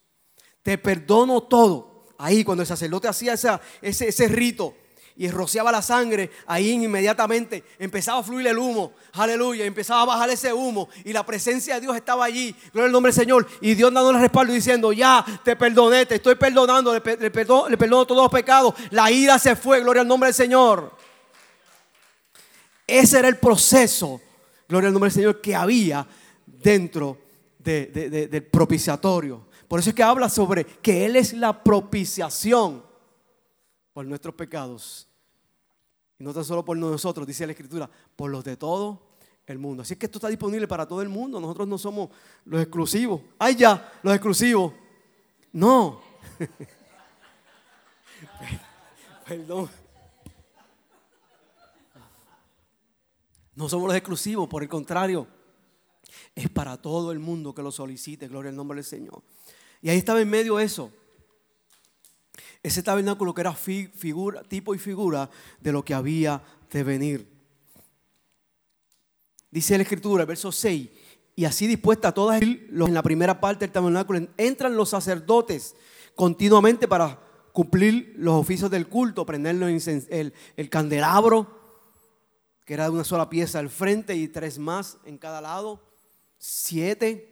[0.63, 2.05] Te perdono todo.
[2.19, 4.75] Ahí cuando el sacerdote hacía ese, ese rito,
[5.17, 10.31] y rociaba la sangre, ahí inmediatamente empezaba a fluir el humo, aleluya, empezaba a bajar
[10.31, 13.75] ese humo y la presencia de Dios estaba allí, gloria al nombre del Señor, y
[13.75, 18.23] Dios dándole respaldo diciendo, ya te perdoné, te estoy perdonando, le, perdono, le perdono todos
[18.23, 20.97] los pecados, la ira se fue, gloria al nombre del Señor.
[22.87, 24.21] Ese era el proceso,
[24.69, 26.07] gloria al nombre del Señor, que había
[26.47, 27.19] dentro
[27.59, 29.52] del propiciatorio.
[29.73, 32.85] Por eso es que habla sobre que Él es la propiciación
[33.95, 35.09] por nuestros pecados.
[36.19, 39.01] Y no tan solo por nosotros, dice la Escritura, por los de todo
[39.47, 39.83] el mundo.
[39.83, 41.41] Así que esto está disponible para todo el mundo.
[41.41, 42.11] Nosotros no somos
[42.45, 43.23] los exclusivos.
[43.39, 43.95] ¡Ay ya!
[44.03, 44.75] Los exclusivos.
[45.55, 46.03] No.
[49.27, 49.71] Perdón.
[53.55, 55.27] No somos los exclusivos, por el contrario.
[56.35, 58.29] Es para todo el mundo que lo solicite.
[58.29, 59.23] Gloria al nombre del Señor.
[59.83, 60.91] Y ahí estaba en medio eso.
[62.63, 65.29] Ese tabernáculo que era figura, tipo y figura
[65.61, 66.41] de lo que había
[66.71, 67.29] de venir.
[69.51, 70.89] Dice la escritura, verso 6,
[71.35, 75.75] y así dispuesta todas en la primera parte del tabernáculo, entran los sacerdotes
[76.15, 77.19] continuamente para
[77.53, 81.61] cumplir los oficios del culto, prender el, el candelabro,
[82.65, 85.83] que era de una sola pieza al frente y tres más en cada lado,
[86.39, 87.32] siete.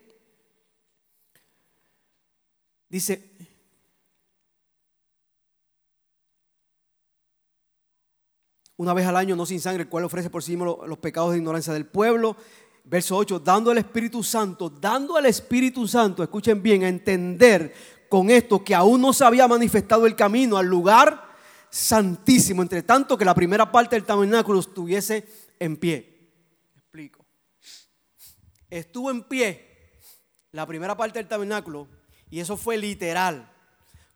[2.91, 3.31] Dice,
[8.77, 11.31] una vez al año, no sin sangre, el cual ofrece por sí mismo los pecados
[11.31, 12.37] de ignorancia del pueblo.
[12.83, 17.73] Verso 8, dando al Espíritu Santo, dando al Espíritu Santo, escuchen bien, a entender
[18.09, 21.31] con esto que aún no se había manifestado el camino al lugar
[21.71, 25.29] santísimo, entre tanto que la primera parte del tabernáculo estuviese
[25.61, 26.33] en pie.
[26.75, 27.25] Explico.
[28.69, 30.01] Estuvo en pie
[30.51, 32.00] la primera parte del tabernáculo
[32.31, 33.51] y eso fue literal.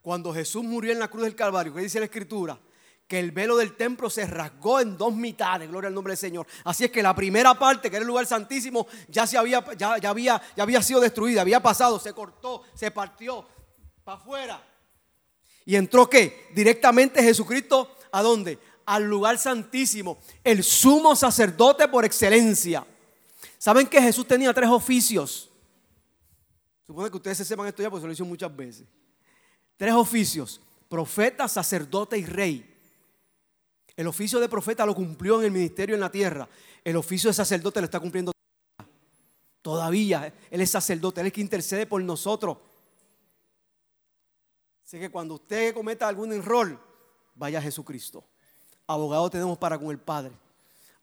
[0.00, 2.58] Cuando Jesús murió en la cruz del Calvario, que dice la Escritura,
[3.08, 6.46] que el velo del templo se rasgó en dos mitades, gloria al nombre del Señor.
[6.64, 9.94] Así es que la primera parte, que era el lugar santísimo, ya, se había, ya,
[10.08, 13.46] había, ya había sido destruida, había pasado, se cortó, se partió
[14.04, 14.68] para afuera.
[15.66, 16.48] ¿Y entró qué?
[16.54, 18.58] Directamente Jesucristo, ¿a dónde?
[18.86, 22.86] Al lugar santísimo, el sumo sacerdote por excelencia.
[23.58, 25.50] ¿Saben que Jesús tenía tres oficios?
[26.86, 28.86] Supone que ustedes se sepan esto ya, porque se lo dicho muchas veces.
[29.76, 32.70] Tres oficios, profeta, sacerdote y rey.
[33.96, 36.48] El oficio de profeta lo cumplió en el ministerio en la tierra.
[36.82, 38.32] El oficio de sacerdote lo está cumpliendo
[39.62, 40.32] todavía.
[40.50, 42.58] Él es sacerdote, Él es que intercede por nosotros.
[44.84, 46.78] Así que cuando usted cometa algún error,
[47.34, 48.22] vaya a Jesucristo.
[48.86, 50.32] Abogado tenemos para con el Padre.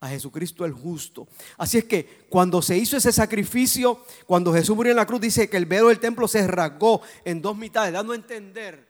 [0.01, 1.27] A Jesucristo el justo.
[1.57, 5.49] Así es que cuando se hizo ese sacrificio, cuando Jesús murió en la cruz, dice
[5.49, 8.89] que el velo del templo se rasgó en dos mitades, dando a entender,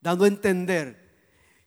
[0.00, 1.06] dando a entender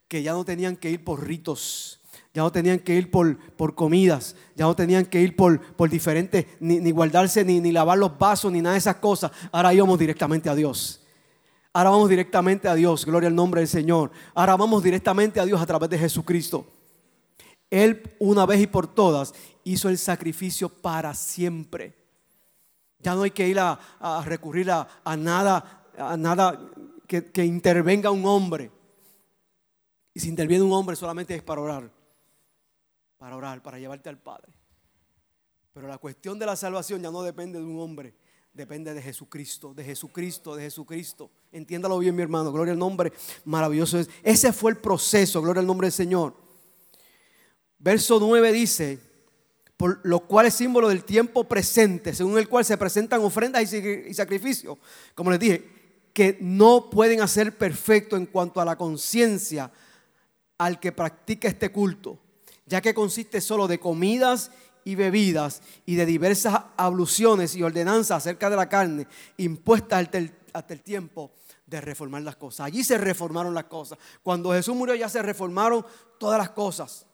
[0.07, 1.99] que ya no tenían que ir por ritos,
[2.33, 5.89] ya no tenían que ir por, por comidas, ya no tenían que ir por, por
[5.89, 9.31] diferentes, ni, guardarse, ni, ni lavar los vasos, ni nada de esas cosas.
[9.51, 11.01] Ahora íbamos directamente a Dios.
[11.73, 14.11] Ahora vamos directamente a Dios, gloria al nombre del Señor.
[14.33, 16.78] Ahora vamos directamente a Dios a través de Jesucristo.
[17.69, 21.95] Él una vez y por todas hizo el sacrificio para siempre.
[22.99, 23.79] Ya no hay que ir a,
[24.25, 26.59] recurrir a, nada, a nada
[27.07, 28.71] que, intervenga un hombre.
[30.13, 31.91] Y si interviene un hombre solamente es para orar.
[33.17, 34.51] Para orar, para llevarte al Padre.
[35.73, 38.15] Pero la cuestión de la salvación ya no depende de un hombre,
[38.53, 41.29] depende de Jesucristo, de Jesucristo, de Jesucristo.
[41.51, 42.51] Entiéndalo bien, mi hermano.
[42.51, 43.13] Gloria al nombre
[43.45, 43.99] maravilloso.
[44.23, 46.48] Ese fue el proceso, gloria al nombre del Señor.
[47.79, 48.99] Verso 9 dice,
[49.77, 54.13] por lo cual es símbolo del tiempo presente, según el cual se presentan ofrendas y
[54.13, 54.77] sacrificios,
[55.15, 55.69] como les dije,
[56.13, 59.71] que no pueden hacer perfecto en cuanto a la conciencia
[60.57, 62.19] al que practica este culto,
[62.65, 64.51] ya que consiste solo de comidas
[64.83, 70.09] y bebidas y de diversas abluciones y ordenanzas acerca de la carne impuestas
[70.53, 71.31] hasta el, tiempo
[71.65, 72.65] de reformar las cosas.
[72.65, 73.97] Allí se reformaron las cosas.
[74.21, 75.85] Cuando Jesús murió ya se reformaron
[76.19, 77.05] todas las cosas.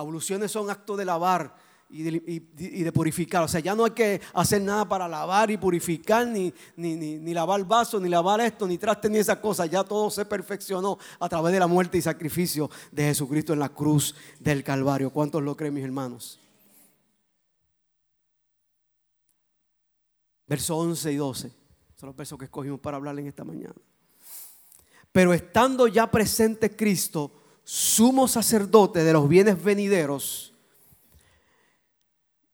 [0.00, 1.54] Abluciones son actos de lavar,
[1.92, 3.42] y de, purificar.
[3.42, 7.34] O sea, ya no hay que hacer nada para lavar y purificar, ni, ni, ni,
[7.34, 9.68] lavar vasos, ni lavar esto, ni traste, ni esas cosas.
[9.68, 13.70] Ya todo se perfeccionó a través de la muerte y sacrificio de Jesucristo en la
[13.70, 15.10] cruz del Calvario.
[15.10, 16.38] ¿Cuántos lo creen, mis hermanos?
[20.46, 21.52] Versos 11 y 12
[21.96, 23.74] son los versos que escogimos para hablar en esta mañana.
[25.12, 27.39] Pero estando ya presente Cristo,
[27.70, 30.52] sumo sacerdote de los bienes venideros,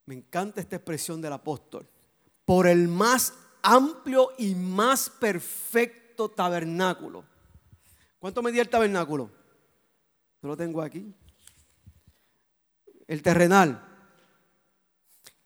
[0.04, 1.88] Me encanta esta expresión del apóstol.
[2.44, 7.24] Por el más amplio y más perfecto tabernáculo.
[8.20, 9.32] ¿Cuánto medía el tabernáculo?
[10.42, 11.12] Yo lo tengo aquí.
[13.08, 13.82] El terrenal.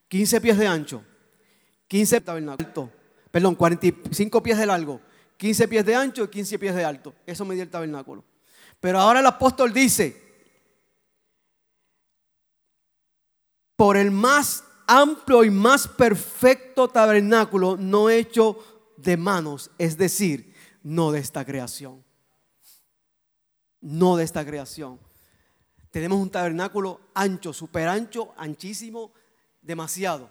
[0.08, 1.02] 15 pies de ancho.
[1.88, 2.90] 15 tabernáculo.
[3.30, 5.00] Perdón, 45 pies de largo.
[5.38, 7.14] 15 pies de ancho y 15 pies de alto.
[7.24, 8.24] Eso medía el tabernáculo.
[8.80, 10.20] Pero ahora el apóstol dice,
[13.76, 18.58] por el más amplio y más perfecto tabernáculo no hecho
[18.96, 22.04] de manos, es decir, no de esta creación.
[23.80, 24.98] No de esta creación.
[25.90, 29.12] Tenemos un tabernáculo ancho, super ancho, anchísimo,
[29.62, 30.30] demasiado.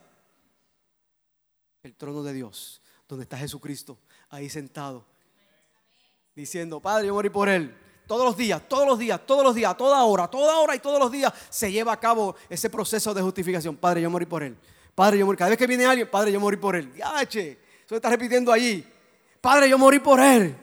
[1.83, 3.97] El trono de Dios, donde está Jesucristo,
[4.29, 5.05] ahí sentado,
[6.35, 7.75] diciendo, Padre, yo morí por él.
[8.09, 10.99] Todos los días, todos los días, todos los días, toda hora, toda hora y todos
[10.99, 13.77] los días se lleva a cabo ese proceso de justificación.
[13.77, 14.57] Padre, yo morí por él.
[14.95, 15.37] Padre, yo morí.
[15.37, 16.91] Cada vez que viene alguien, Padre, yo morí por él.
[17.27, 18.83] Che, eso está repitiendo allí.
[19.39, 20.57] Padre, yo morí por él.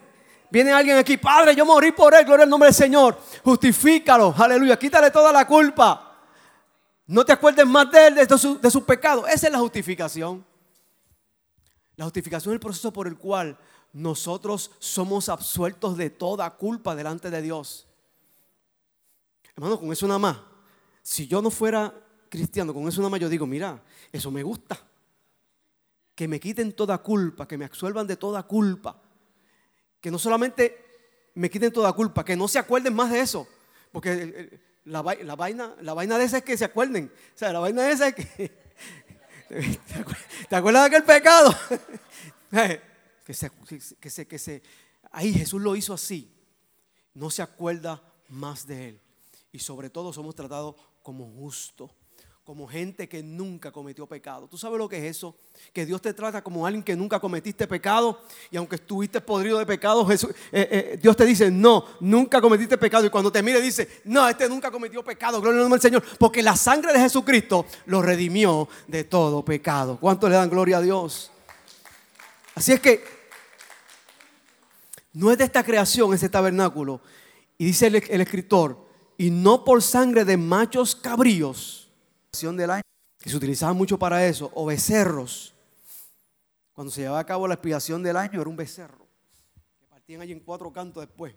[0.49, 2.25] Viene alguien aquí, Padre, yo morí por él.
[2.25, 3.17] Gloria al nombre del Señor.
[3.45, 4.35] Justifícalo.
[4.37, 4.77] Aleluya.
[4.77, 6.17] Quítale toda la culpa.
[7.05, 9.25] No te acuerdes más de él, de su, de su pecado.
[9.25, 10.45] Esa es la justificación.
[11.95, 13.57] La justificación es el proceso por el cual
[13.93, 17.87] nosotros somos absueltos de toda culpa delante de Dios.
[19.55, 20.37] Hermano, con eso nada más.
[21.01, 21.93] Si yo no fuera
[22.29, 23.81] cristiano, con eso nada más yo digo, mira,
[24.11, 24.79] eso me gusta.
[26.13, 29.01] Que me quiten toda culpa, que me absuelvan de toda culpa.
[29.99, 30.85] Que no solamente
[31.35, 33.47] me quiten toda culpa, que no se acuerden más de eso.
[33.91, 37.11] Porque la, vaina, la vaina de esa es que se acuerden.
[37.35, 38.67] O sea, la vaina de esa es que...
[40.49, 41.55] ¿Te acuerdas de aquel pecado?
[43.27, 43.51] Que se,
[43.99, 44.63] que se, que se,
[45.11, 46.31] ahí Jesús lo hizo así.
[47.13, 49.01] No se acuerda más de él.
[49.51, 51.91] Y sobre todo somos tratados como justos,
[52.45, 54.47] como gente que nunca cometió pecado.
[54.47, 55.35] ¿Tú sabes lo que es eso?
[55.73, 59.65] Que Dios te trata como alguien que nunca cometiste pecado y aunque estuviste podrido de
[59.65, 63.05] pecado, Jesús, eh, eh, Dios te dice, no, nunca cometiste pecado.
[63.05, 66.17] Y cuando te mire dice, no, este nunca cometió pecado, gloria al nombre del Señor,
[66.17, 69.97] porque la sangre de Jesucristo lo redimió de todo pecado.
[69.99, 71.29] ¿Cuánto le dan gloria a Dios?
[72.55, 73.16] Así es que
[75.17, 77.01] no es de esta creación ese tabernáculo.
[77.57, 78.87] Y dice el, escritor,
[79.17, 81.91] y no por sangre de machos cabríos,
[82.29, 85.55] que se utilizaba mucho para eso, o becerros.
[86.71, 89.07] Cuando se llevaba a cabo la expiación del año era un becerro,
[89.79, 91.33] que partían allí en cuatro cantos después.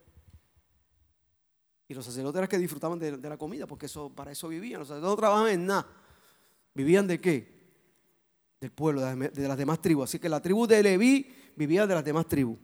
[1.89, 4.81] Y los sacerdotes eran que disfrutaban de, la comida, porque eso, para eso vivían.
[4.81, 5.87] Los sacerdotes no trabajaban en nada.
[6.75, 7.61] ¿Vivían de qué?
[8.61, 10.05] Del pueblo, de las demás tribus.
[10.05, 12.59] Así que la tribu de Leví vivía de las demás tribus.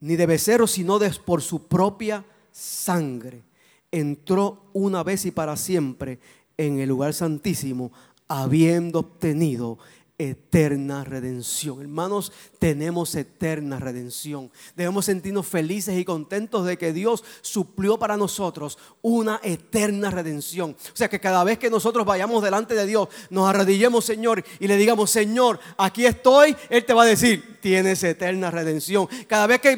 [0.00, 3.42] Ni de becerro, sino por su propia sangre.
[3.90, 6.18] Entró una vez y para siempre
[6.56, 7.92] en el lugar santísimo,
[8.28, 9.78] habiendo obtenido
[10.20, 11.80] eterna redención.
[11.80, 14.50] Hermanos, tenemos eterna redención.
[14.76, 20.76] Debemos sentirnos felices y contentos de que Dios suplió para nosotros una eterna redención.
[20.92, 24.68] O sea que cada vez que nosotros vayamos delante de Dios, nos arrodillemos, Señor, y
[24.68, 29.08] le digamos, Señor, aquí estoy, Él te va a decir, tienes eterna redención.
[29.26, 29.76] Cada vez que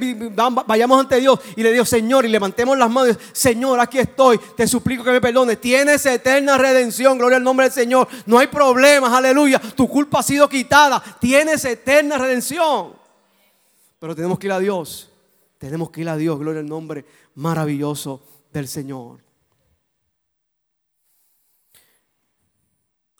[0.66, 4.66] vayamos ante Dios y le digo, Señor, y levantemos las manos, Señor, aquí estoy, te
[4.66, 5.60] suplico que me perdones.
[5.60, 8.08] Tienes eterna redención, gloria al nombre del Señor.
[8.26, 9.60] No hay problemas, aleluya.
[9.76, 12.94] Tu culpa ha sido quitada, tienes eterna redención.
[13.98, 15.10] Pero tenemos que ir a Dios,
[15.58, 17.04] tenemos que ir a Dios, gloria al nombre
[17.34, 18.22] maravilloso
[18.52, 19.20] del Señor.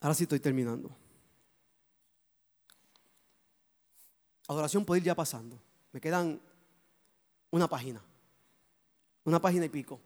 [0.01, 0.91] Ahora sí estoy terminando.
[4.49, 5.59] Adoración puede ir ya pasando.
[5.93, 6.41] Me quedan
[7.51, 8.03] una página.
[9.25, 10.01] Una página y pico.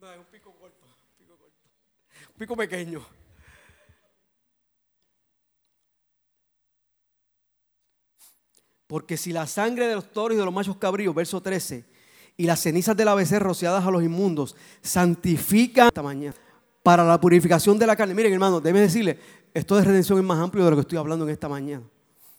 [0.00, 1.58] No, es un pico corto, un pico corto.
[2.28, 3.04] Un pico pequeño.
[8.86, 11.84] Porque si la sangre de los toros y de los machos cabríos, verso 13,
[12.38, 16.34] y las cenizas de la rociadas a los inmundos, santifican esta mañana
[16.82, 18.14] para la purificación de la carne.
[18.14, 19.18] Miren, hermano, debe decirle,
[19.52, 21.84] esto de redención es más amplio de lo que estoy hablando en esta mañana.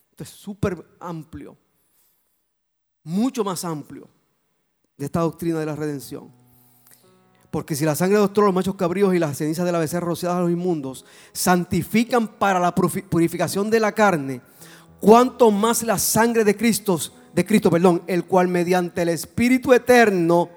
[0.10, 1.56] Esto es súper amplio.
[3.04, 4.10] Mucho más amplio
[4.98, 6.41] de esta doctrina de la redención.
[7.52, 9.80] Porque si la sangre de los trolos, los machos cabríos y las cenizas de la
[9.80, 14.42] becerra rociadas a los inmundos santifican para la purificación de la carne,
[15.02, 16.98] cuanto más la sangre de Cristo,
[17.34, 20.50] de Cristo, perdón, el cual mediante el Espíritu eterno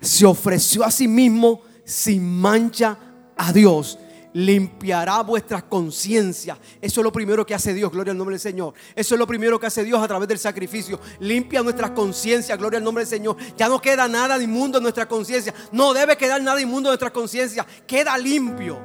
[0.00, 2.98] se ofreció a sí mismo sin mancha
[3.36, 3.98] a Dios
[4.34, 6.58] limpiará vuestras conciencias.
[6.80, 8.74] Eso es lo primero que hace Dios, gloria al nombre del Señor.
[8.94, 11.00] Eso es lo primero que hace Dios a través del sacrificio.
[11.20, 13.36] Limpia nuestras conciencias, gloria al nombre del Señor.
[13.56, 15.54] Ya no queda nada inmundo en nuestra conciencia.
[15.72, 17.64] No debe quedar nada inmundo en nuestra conciencia.
[17.86, 18.78] Queda limpio.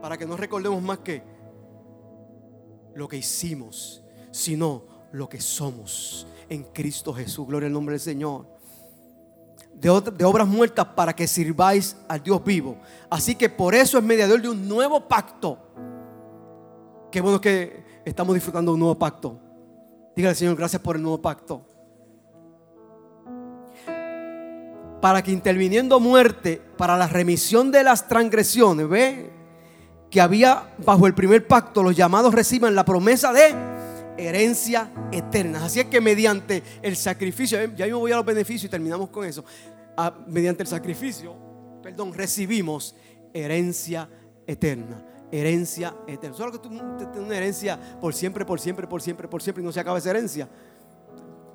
[0.00, 1.22] Para que no recordemos más que
[2.94, 7.46] lo que hicimos, sino lo que somos en Cristo Jesús.
[7.46, 8.59] Gloria al nombre del Señor
[9.74, 12.78] de, obras muertas para que sirváis al Dios vivo.
[13.08, 15.58] Así que por eso es mediador de un nuevo pacto.
[17.10, 19.38] Qué bueno que estamos disfrutando de un nuevo pacto.
[20.14, 21.66] Dígale, Señor, gracias por el nuevo pacto.
[25.00, 29.30] Para que interviniendo muerte para la remisión de las transgresiones, ve
[30.10, 33.54] que había bajo el primer pacto los llamados reciban la promesa de
[34.20, 35.64] herencia eterna.
[35.64, 39.26] Así es que mediante el sacrificio, ya me voy a los beneficios y terminamos con
[39.26, 39.44] eso.
[39.96, 41.34] Ah, mediante el sacrificio,
[41.82, 42.94] perdón, recibimos
[43.32, 44.08] herencia
[44.46, 45.04] eterna.
[45.32, 46.36] Herencia eterna.
[46.36, 49.66] Solo que tú tienes una herencia por siempre, por siempre, por siempre, por siempre y
[49.66, 50.48] no se acaba esa herencia.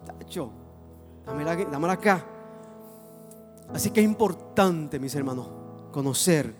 [0.05, 0.51] Tacho,
[1.25, 2.25] dámela, dámela acá.
[3.73, 5.49] Así que es importante, mis hermanos,
[5.91, 6.53] conocer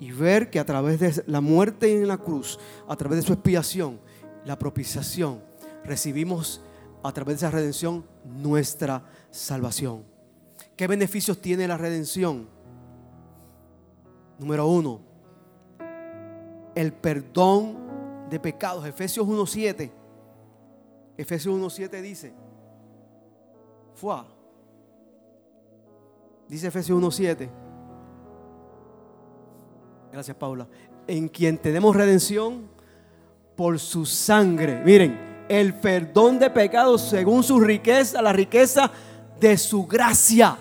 [0.00, 3.32] y ver que a través de la muerte en la cruz, a través de su
[3.32, 4.00] expiación,
[4.48, 5.42] la propiciación,
[5.84, 6.62] recibimos
[7.02, 10.04] a través de esa redención nuestra salvación.
[10.74, 12.48] ¿Qué beneficios tiene la redención?
[14.38, 15.02] Número uno,
[16.74, 17.76] el perdón
[18.30, 18.86] de pecados.
[18.86, 19.90] Efesios 1.7.
[21.18, 22.32] Efesios 1.7 dice,
[23.96, 24.26] Fua.
[26.48, 27.50] Dice Efesios 1.7.
[30.10, 30.66] Gracias, Paula.
[31.06, 32.77] En quien tenemos redención
[33.58, 34.80] por su sangre.
[34.84, 38.88] Miren, el perdón de pecados según su riqueza, la riqueza
[39.40, 40.56] de su gracia.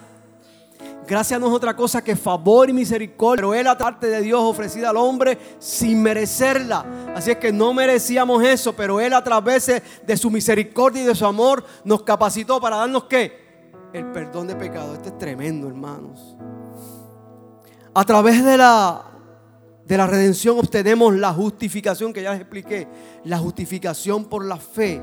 [1.07, 4.41] Gracia no es otra cosa que favor y misericordia, pero es la parte de Dios
[4.41, 7.13] ofrecida al hombre sin merecerla.
[7.15, 9.71] Así es que no merecíamos eso, pero Él a través
[10.03, 13.69] de su misericordia y de su amor nos capacitó para darnos qué?
[13.93, 14.97] El perdón de pecados.
[14.97, 16.35] Este es tremendo, hermanos.
[17.93, 19.07] A través de la
[19.88, 22.89] de la redención obtenemos la justificación que ya les expliqué,
[23.23, 25.01] la justificación por la fe.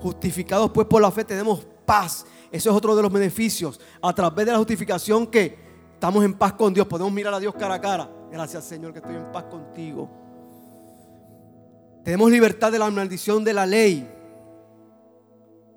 [0.00, 2.24] Justificados pues por la fe tenemos paz.
[2.50, 3.78] Eso es otro de los beneficios.
[4.00, 5.58] A través de la justificación que
[5.92, 8.10] estamos en paz con Dios, podemos mirar a Dios cara a cara.
[8.32, 10.08] Gracias Señor que estoy en paz contigo.
[12.02, 14.10] Tenemos libertad de la maldición de la ley.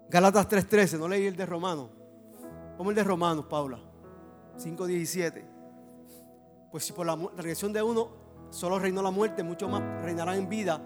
[0.09, 1.89] Galatas 3:13, no leí el de Romanos.
[2.77, 3.81] Como el de Romanos, Paula.
[4.55, 5.43] 5:17.
[6.71, 8.18] Pues si por la regresión de uno
[8.49, 10.81] solo reinó la muerte, mucho más reinarán en vida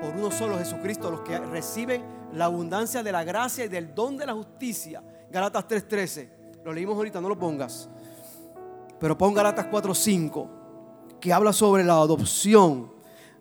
[0.00, 2.02] por uno solo, Jesucristo, los que reciben
[2.32, 5.02] la abundancia de la gracia y del don de la justicia.
[5.30, 6.28] Galatas 3:13.
[6.64, 7.88] Lo leímos ahorita, no lo pongas.
[8.98, 10.48] Pero pon Galatas 4:5,
[11.20, 12.92] que habla sobre la adopción.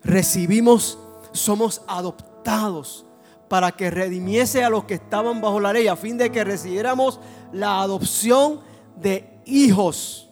[0.03, 0.97] Recibimos,
[1.31, 3.05] somos adoptados
[3.47, 7.19] para que redimiese a los que estaban bajo la ley, a fin de que recibiéramos
[7.51, 8.61] la adopción
[8.95, 10.26] de hijos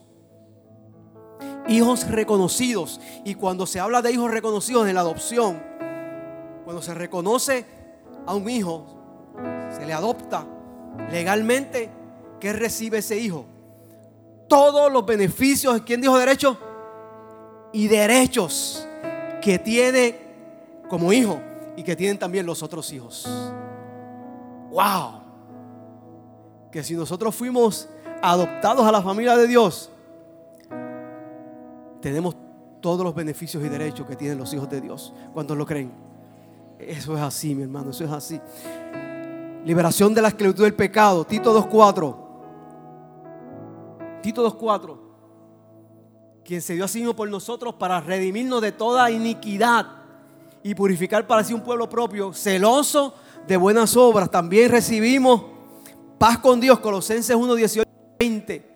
[1.67, 2.99] hijos reconocidos.
[3.23, 5.61] Y cuando se habla de hijos reconocidos en la adopción,
[6.63, 7.65] cuando se reconoce
[8.25, 8.85] a un hijo,
[9.75, 10.45] se le adopta
[11.11, 11.89] legalmente,
[12.39, 13.45] ¿qué recibe ese hijo?
[14.47, 16.57] Todos los beneficios, ¿quién dijo derecho?
[17.73, 18.87] Y derechos
[19.41, 20.19] que tiene
[20.89, 21.39] como hijo
[21.75, 23.27] y que tienen también los otros hijos.
[24.71, 25.21] ¡Wow!
[26.71, 27.87] Que si nosotros fuimos
[28.21, 29.89] adoptados a la familia de Dios,
[32.05, 32.35] tenemos
[32.81, 35.11] todos los beneficios y derechos que tienen los hijos de Dios.
[35.33, 35.91] ¿Cuántos lo creen?
[36.77, 38.39] Eso es así, mi hermano, eso es así.
[39.65, 41.25] Liberación de la esclavitud del pecado.
[41.25, 44.21] Tito 2.4.
[44.21, 44.99] Tito 2.4.
[46.43, 49.87] Quien se dio a sí mismo por nosotros para redimirnos de toda iniquidad
[50.61, 53.15] y purificar para sí un pueblo propio, celoso
[53.47, 54.29] de buenas obras.
[54.29, 55.43] También recibimos
[56.19, 56.79] paz con Dios.
[56.81, 57.89] Colosenses 1, 18,
[58.19, 58.75] 20.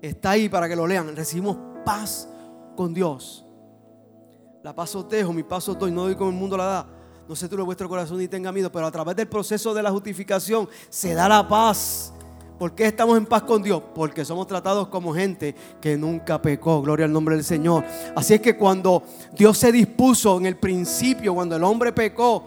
[0.00, 1.16] Está ahí para que lo lean.
[1.16, 2.28] Recibimos paz
[2.76, 3.44] con Dios.
[4.62, 6.86] La paso tejo, mi paso doy, no doy como el mundo la da.
[7.28, 9.90] No se turbe vuestro corazón ni tenga miedo, pero a través del proceso de la
[9.90, 12.12] justificación se da la paz.
[12.58, 13.82] ¿Por qué estamos en paz con Dios?
[13.94, 16.80] Porque somos tratados como gente que nunca pecó.
[16.82, 17.84] Gloria al nombre del Señor.
[18.14, 19.02] Así es que cuando
[19.36, 22.44] Dios se dispuso en el principio, cuando el hombre pecó,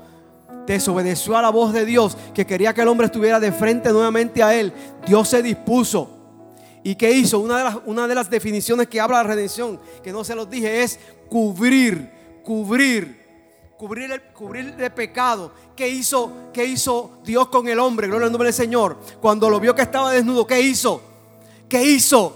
[0.65, 4.41] desobedeció a la voz de Dios, que quería que el hombre estuviera de frente nuevamente
[4.41, 4.73] a Él,
[5.05, 6.18] Dios se dispuso
[6.84, 7.39] ¿Y qué hizo?
[7.39, 10.49] Una de, las, una de las definiciones que habla la redención, que no se los
[10.49, 10.99] dije, es
[11.30, 12.09] cubrir,
[12.43, 13.25] cubrir,
[13.77, 15.51] cubrir el, cubrir el pecado.
[15.75, 18.07] ¿Qué hizo, ¿Qué hizo Dios con el hombre?
[18.07, 18.97] Gloria al nombre del Señor.
[19.21, 21.01] Cuando lo vio que estaba desnudo, ¿qué hizo?
[21.67, 22.36] ¿Qué hizo?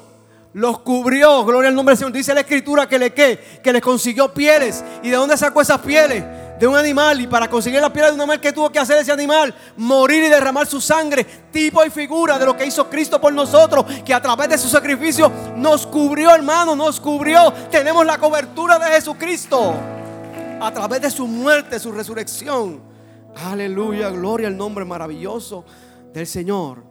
[0.54, 2.14] los cubrió, gloria al nombre del Señor.
[2.14, 4.84] Dice la escritura que le que, que le consiguió pieles.
[5.02, 6.24] ¿Y de dónde sacó esas pieles?
[6.64, 7.20] De un animal.
[7.20, 9.54] Y para conseguir las pieles de un animal, ¿qué tuvo que hacer ese animal?
[9.76, 11.26] Morir y derramar su sangre.
[11.52, 13.86] Tipo y figura de lo que hizo Cristo por nosotros.
[14.06, 17.52] Que a través de su sacrificio nos cubrió, hermano, nos cubrió.
[17.70, 19.74] Tenemos la cobertura de Jesucristo.
[20.62, 22.80] A través de su muerte, su resurrección.
[23.36, 25.66] Aleluya, gloria al nombre maravilloso
[26.14, 26.86] del Señor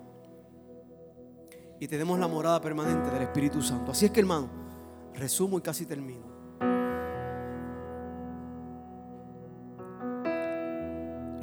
[1.80, 3.92] y tenemos la morada permanente del Espíritu Santo.
[3.92, 4.50] Así es que hermano,
[5.14, 6.31] resumo y casi termino.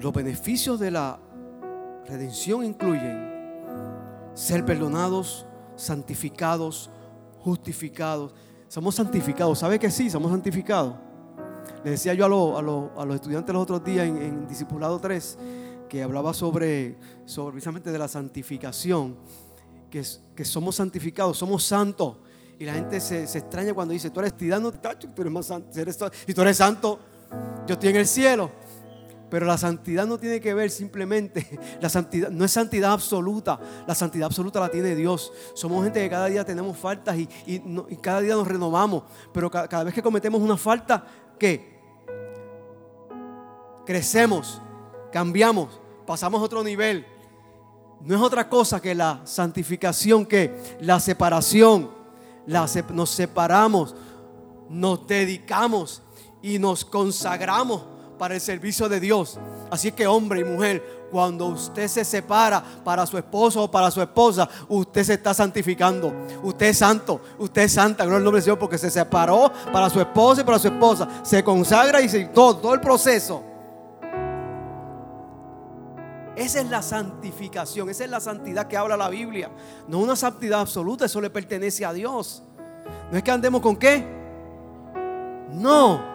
[0.01, 1.19] Los beneficios de la
[2.05, 3.29] redención incluyen
[4.33, 5.45] ser perdonados,
[5.75, 6.89] santificados,
[7.39, 8.33] justificados.
[8.67, 9.59] Somos santificados.
[9.59, 10.09] ¿Sabe que sí?
[10.09, 10.95] Somos santificados.
[11.83, 12.61] Le decía yo a,
[13.05, 15.37] los estudiantes los otros días en, en Discipulado 3
[15.89, 19.17] que hablaba sobre, sobre precisamente de la santificación
[19.89, 22.17] que, somos santificados, somos santos.
[22.59, 25.69] Y la gente se, extraña cuando dice, tú eres tirano, tú eres más santo.
[26.25, 26.99] Si tú eres santo,
[27.67, 28.51] yo estoy en el cielo.
[29.29, 33.95] Pero la santidad no tiene que ver simplemente, la santidad no es santidad absoluta, la
[33.95, 35.31] santidad absoluta la tiene Dios.
[35.53, 37.27] Somos gente que cada día tenemos faltas y,
[38.01, 39.03] cada día nos renovamos.
[39.33, 41.05] Pero cada, vez que cometemos una falta,
[41.37, 41.79] ¿qué?
[43.85, 44.61] Crecemos,
[45.11, 47.05] cambiamos, pasamos a otro nivel
[48.01, 51.91] no es otra cosa que la santificación, que la separación.
[52.47, 53.95] nos separamos,
[54.69, 56.01] nos dedicamos
[56.41, 57.83] y nos consagramos
[58.19, 59.39] para el servicio de Dios.
[59.71, 64.01] Así que hombre y mujer, cuando usted se separa para su esposo o para su
[64.01, 66.13] esposa, usted se está santificando.
[66.43, 69.89] Usted es santo, usted es santa, gloria al nombre del Señor, porque se separó para
[69.89, 71.07] su esposo y para su esposa.
[71.23, 73.43] Se consagra y se, todo, todo el proceso.
[76.35, 79.49] Esa es la santificación, esa es la santidad que habla la Biblia.
[79.87, 82.43] No una santidad absoluta, eso le pertenece a Dios.
[83.11, 84.05] No es que andemos con qué.
[85.51, 86.08] No.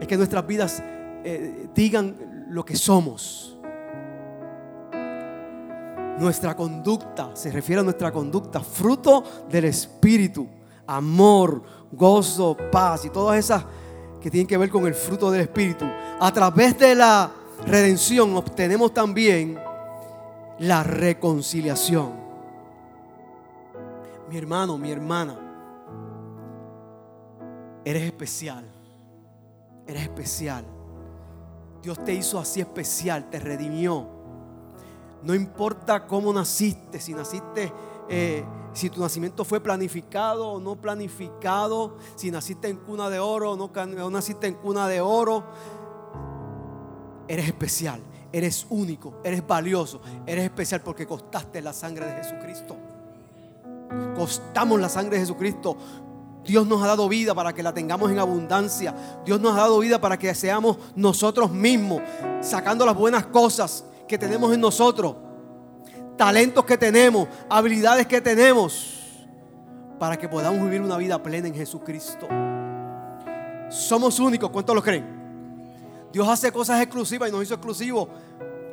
[0.00, 0.82] Es que nuestras vidas
[1.24, 3.58] eh, digan lo que somos.
[6.18, 10.48] Nuestra conducta, se refiere a nuestra conducta, fruto del Espíritu,
[10.86, 13.64] amor, gozo, paz y todas esas
[14.20, 15.84] que tienen que ver con el fruto del Espíritu.
[16.18, 17.30] A través de la
[17.66, 19.58] redención obtenemos también
[20.58, 22.12] la reconciliación.
[24.28, 25.38] Mi hermano, mi hermana,
[27.84, 28.75] eres especial.
[29.86, 30.64] Eres especial.
[31.82, 34.08] Dios te hizo así especial, te redimió.
[35.22, 37.72] No importa cómo naciste, si naciste,
[38.08, 43.52] eh, si tu nacimiento fue planificado o no planificado, si naciste en cuna de oro
[43.52, 45.44] o no naciste en cuna de oro,
[47.28, 48.00] Eres especial,
[48.32, 52.76] eres único, eres valioso, eres especial porque costaste la sangre de Jesucristo.
[54.14, 55.76] Costamos la sangre de Jesucristo.
[56.46, 58.94] Dios nos ha dado vida para que la tengamos en abundancia.
[59.24, 62.02] Dios nos ha dado vida para que seamos nosotros mismos,
[62.40, 65.16] sacando las buenas cosas que tenemos en nosotros,
[66.16, 68.96] talentos que tenemos, habilidades que tenemos,
[69.98, 72.28] para que podamos vivir una vida plena en Jesucristo.
[73.68, 75.16] Somos únicos, ¿cuántos lo creen?
[76.12, 78.08] Dios hace cosas exclusivas y nos hizo exclusivos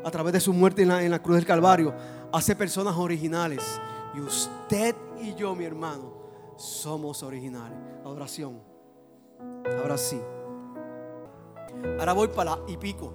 [0.03, 1.93] a través de su muerte en la, cruz del Calvario.
[2.31, 3.63] Hace personas originales.
[4.15, 6.12] Y usted y yo, mi hermano,
[6.63, 7.77] somos originales.
[8.05, 8.61] Adoración.
[9.81, 10.19] Ahora sí.
[11.99, 13.13] Ahora voy para la y pico.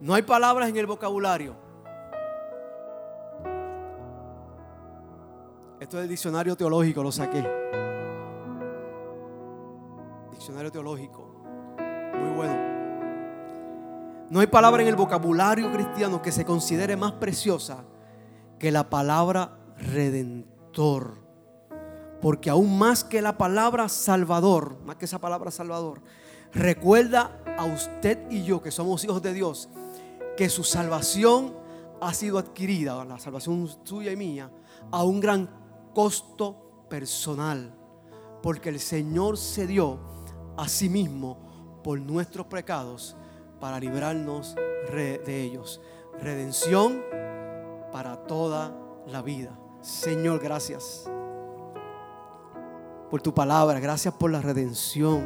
[0.00, 1.54] No hay palabras en el vocabulario.
[5.78, 7.46] Esto es el diccionario teológico, lo saqué.
[10.32, 11.44] Diccionario teológico.
[11.78, 12.76] Muy bueno.
[14.30, 17.84] No hay palabra en el vocabulario cristiano que se considere más preciosa
[18.58, 21.25] que la palabra redentor.
[22.20, 26.00] Porque aún más que la palabra salvador, más que esa palabra salvador,
[26.52, 29.68] recuerda a usted y yo que somos hijos de Dios,
[30.36, 31.54] que su salvación
[32.00, 34.50] ha sido adquirida, la salvación suya y mía,
[34.90, 35.50] a un gran
[35.94, 37.74] costo personal.
[38.42, 39.98] Porque el Señor se dio
[40.56, 43.16] a sí mismo por nuestros pecados
[43.60, 45.80] para librarnos de ellos.
[46.20, 47.02] Redención
[47.92, 48.74] para toda
[49.06, 49.58] la vida.
[49.80, 51.10] Señor, gracias
[53.10, 55.22] por tu palabra, gracias por la redención,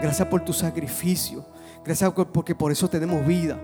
[0.00, 1.44] gracias por tu sacrificio,
[1.84, 3.58] gracias porque por eso tenemos vida.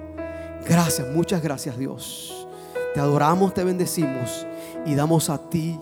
[0.69, 2.49] Gracias, muchas gracias Dios.
[2.95, 4.47] Te adoramos, te bendecimos
[4.85, 5.79] y damos a ti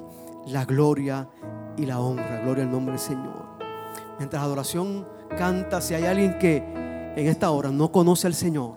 [0.46, 1.28] la gloria
[1.76, 2.40] y la honra.
[2.42, 3.44] Gloria al nombre del Señor.
[4.18, 5.06] Mientras adoración
[5.38, 6.56] canta, si hay alguien que
[7.16, 8.76] en esta hora no conoce al Señor,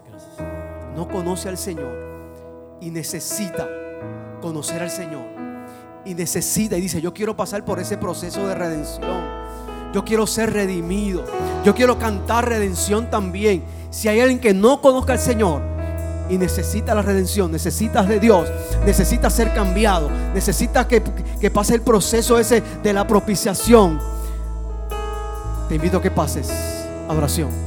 [0.96, 3.68] no conoce al Señor y necesita
[4.42, 5.37] conocer al Señor
[6.06, 9.48] y necesita y dice, yo quiero pasar por ese proceso de redención.
[9.94, 11.24] Yo quiero ser redimido.
[11.64, 13.64] Yo quiero cantar redención también.
[13.90, 15.62] Si hay alguien que no conozca al Señor
[16.30, 18.50] y necesita la redención, necesita de Dios,
[18.86, 21.02] necesita ser cambiado, necesita que,
[21.40, 24.00] que pase el proceso ese de la propiciación,
[25.70, 26.50] te invito a que pases
[27.08, 27.67] a oración.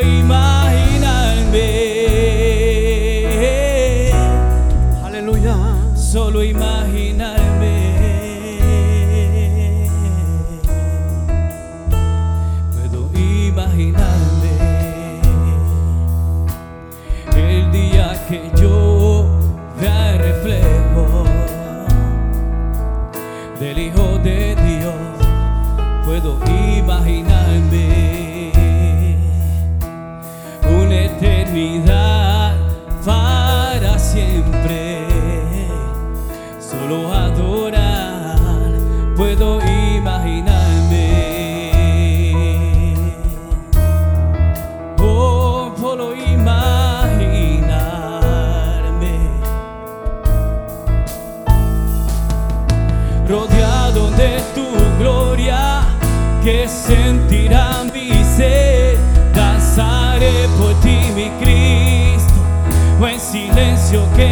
[63.91, 64.30] precio que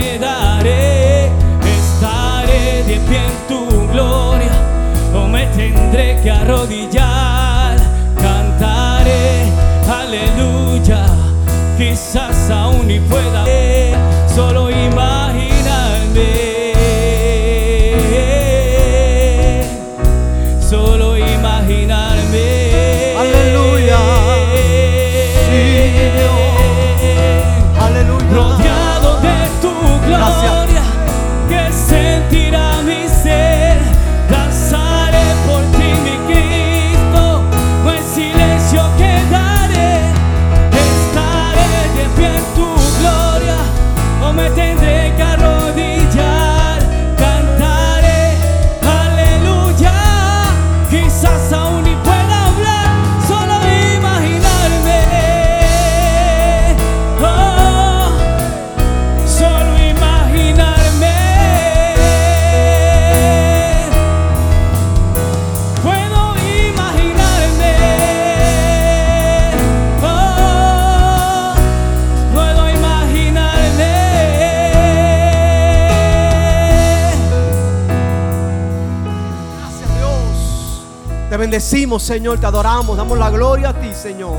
[81.69, 84.35] bendecimos, Señor, te adoramos, damos la gloria a ti, Señor.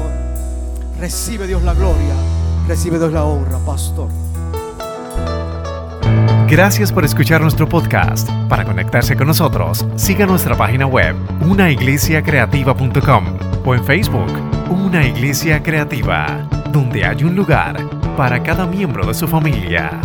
[0.98, 2.12] Recibe Dios la gloria,
[2.66, 4.08] recibe Dios la honra, pastor.
[6.48, 8.28] Gracias por escuchar nuestro podcast.
[8.48, 11.14] Para conectarse con nosotros, siga nuestra página web,
[11.48, 13.24] unaiglesiacreativa.com
[13.64, 14.32] o en Facebook,
[14.68, 17.76] Una Iglesia Creativa, donde hay un lugar
[18.16, 20.00] para cada miembro de su familia.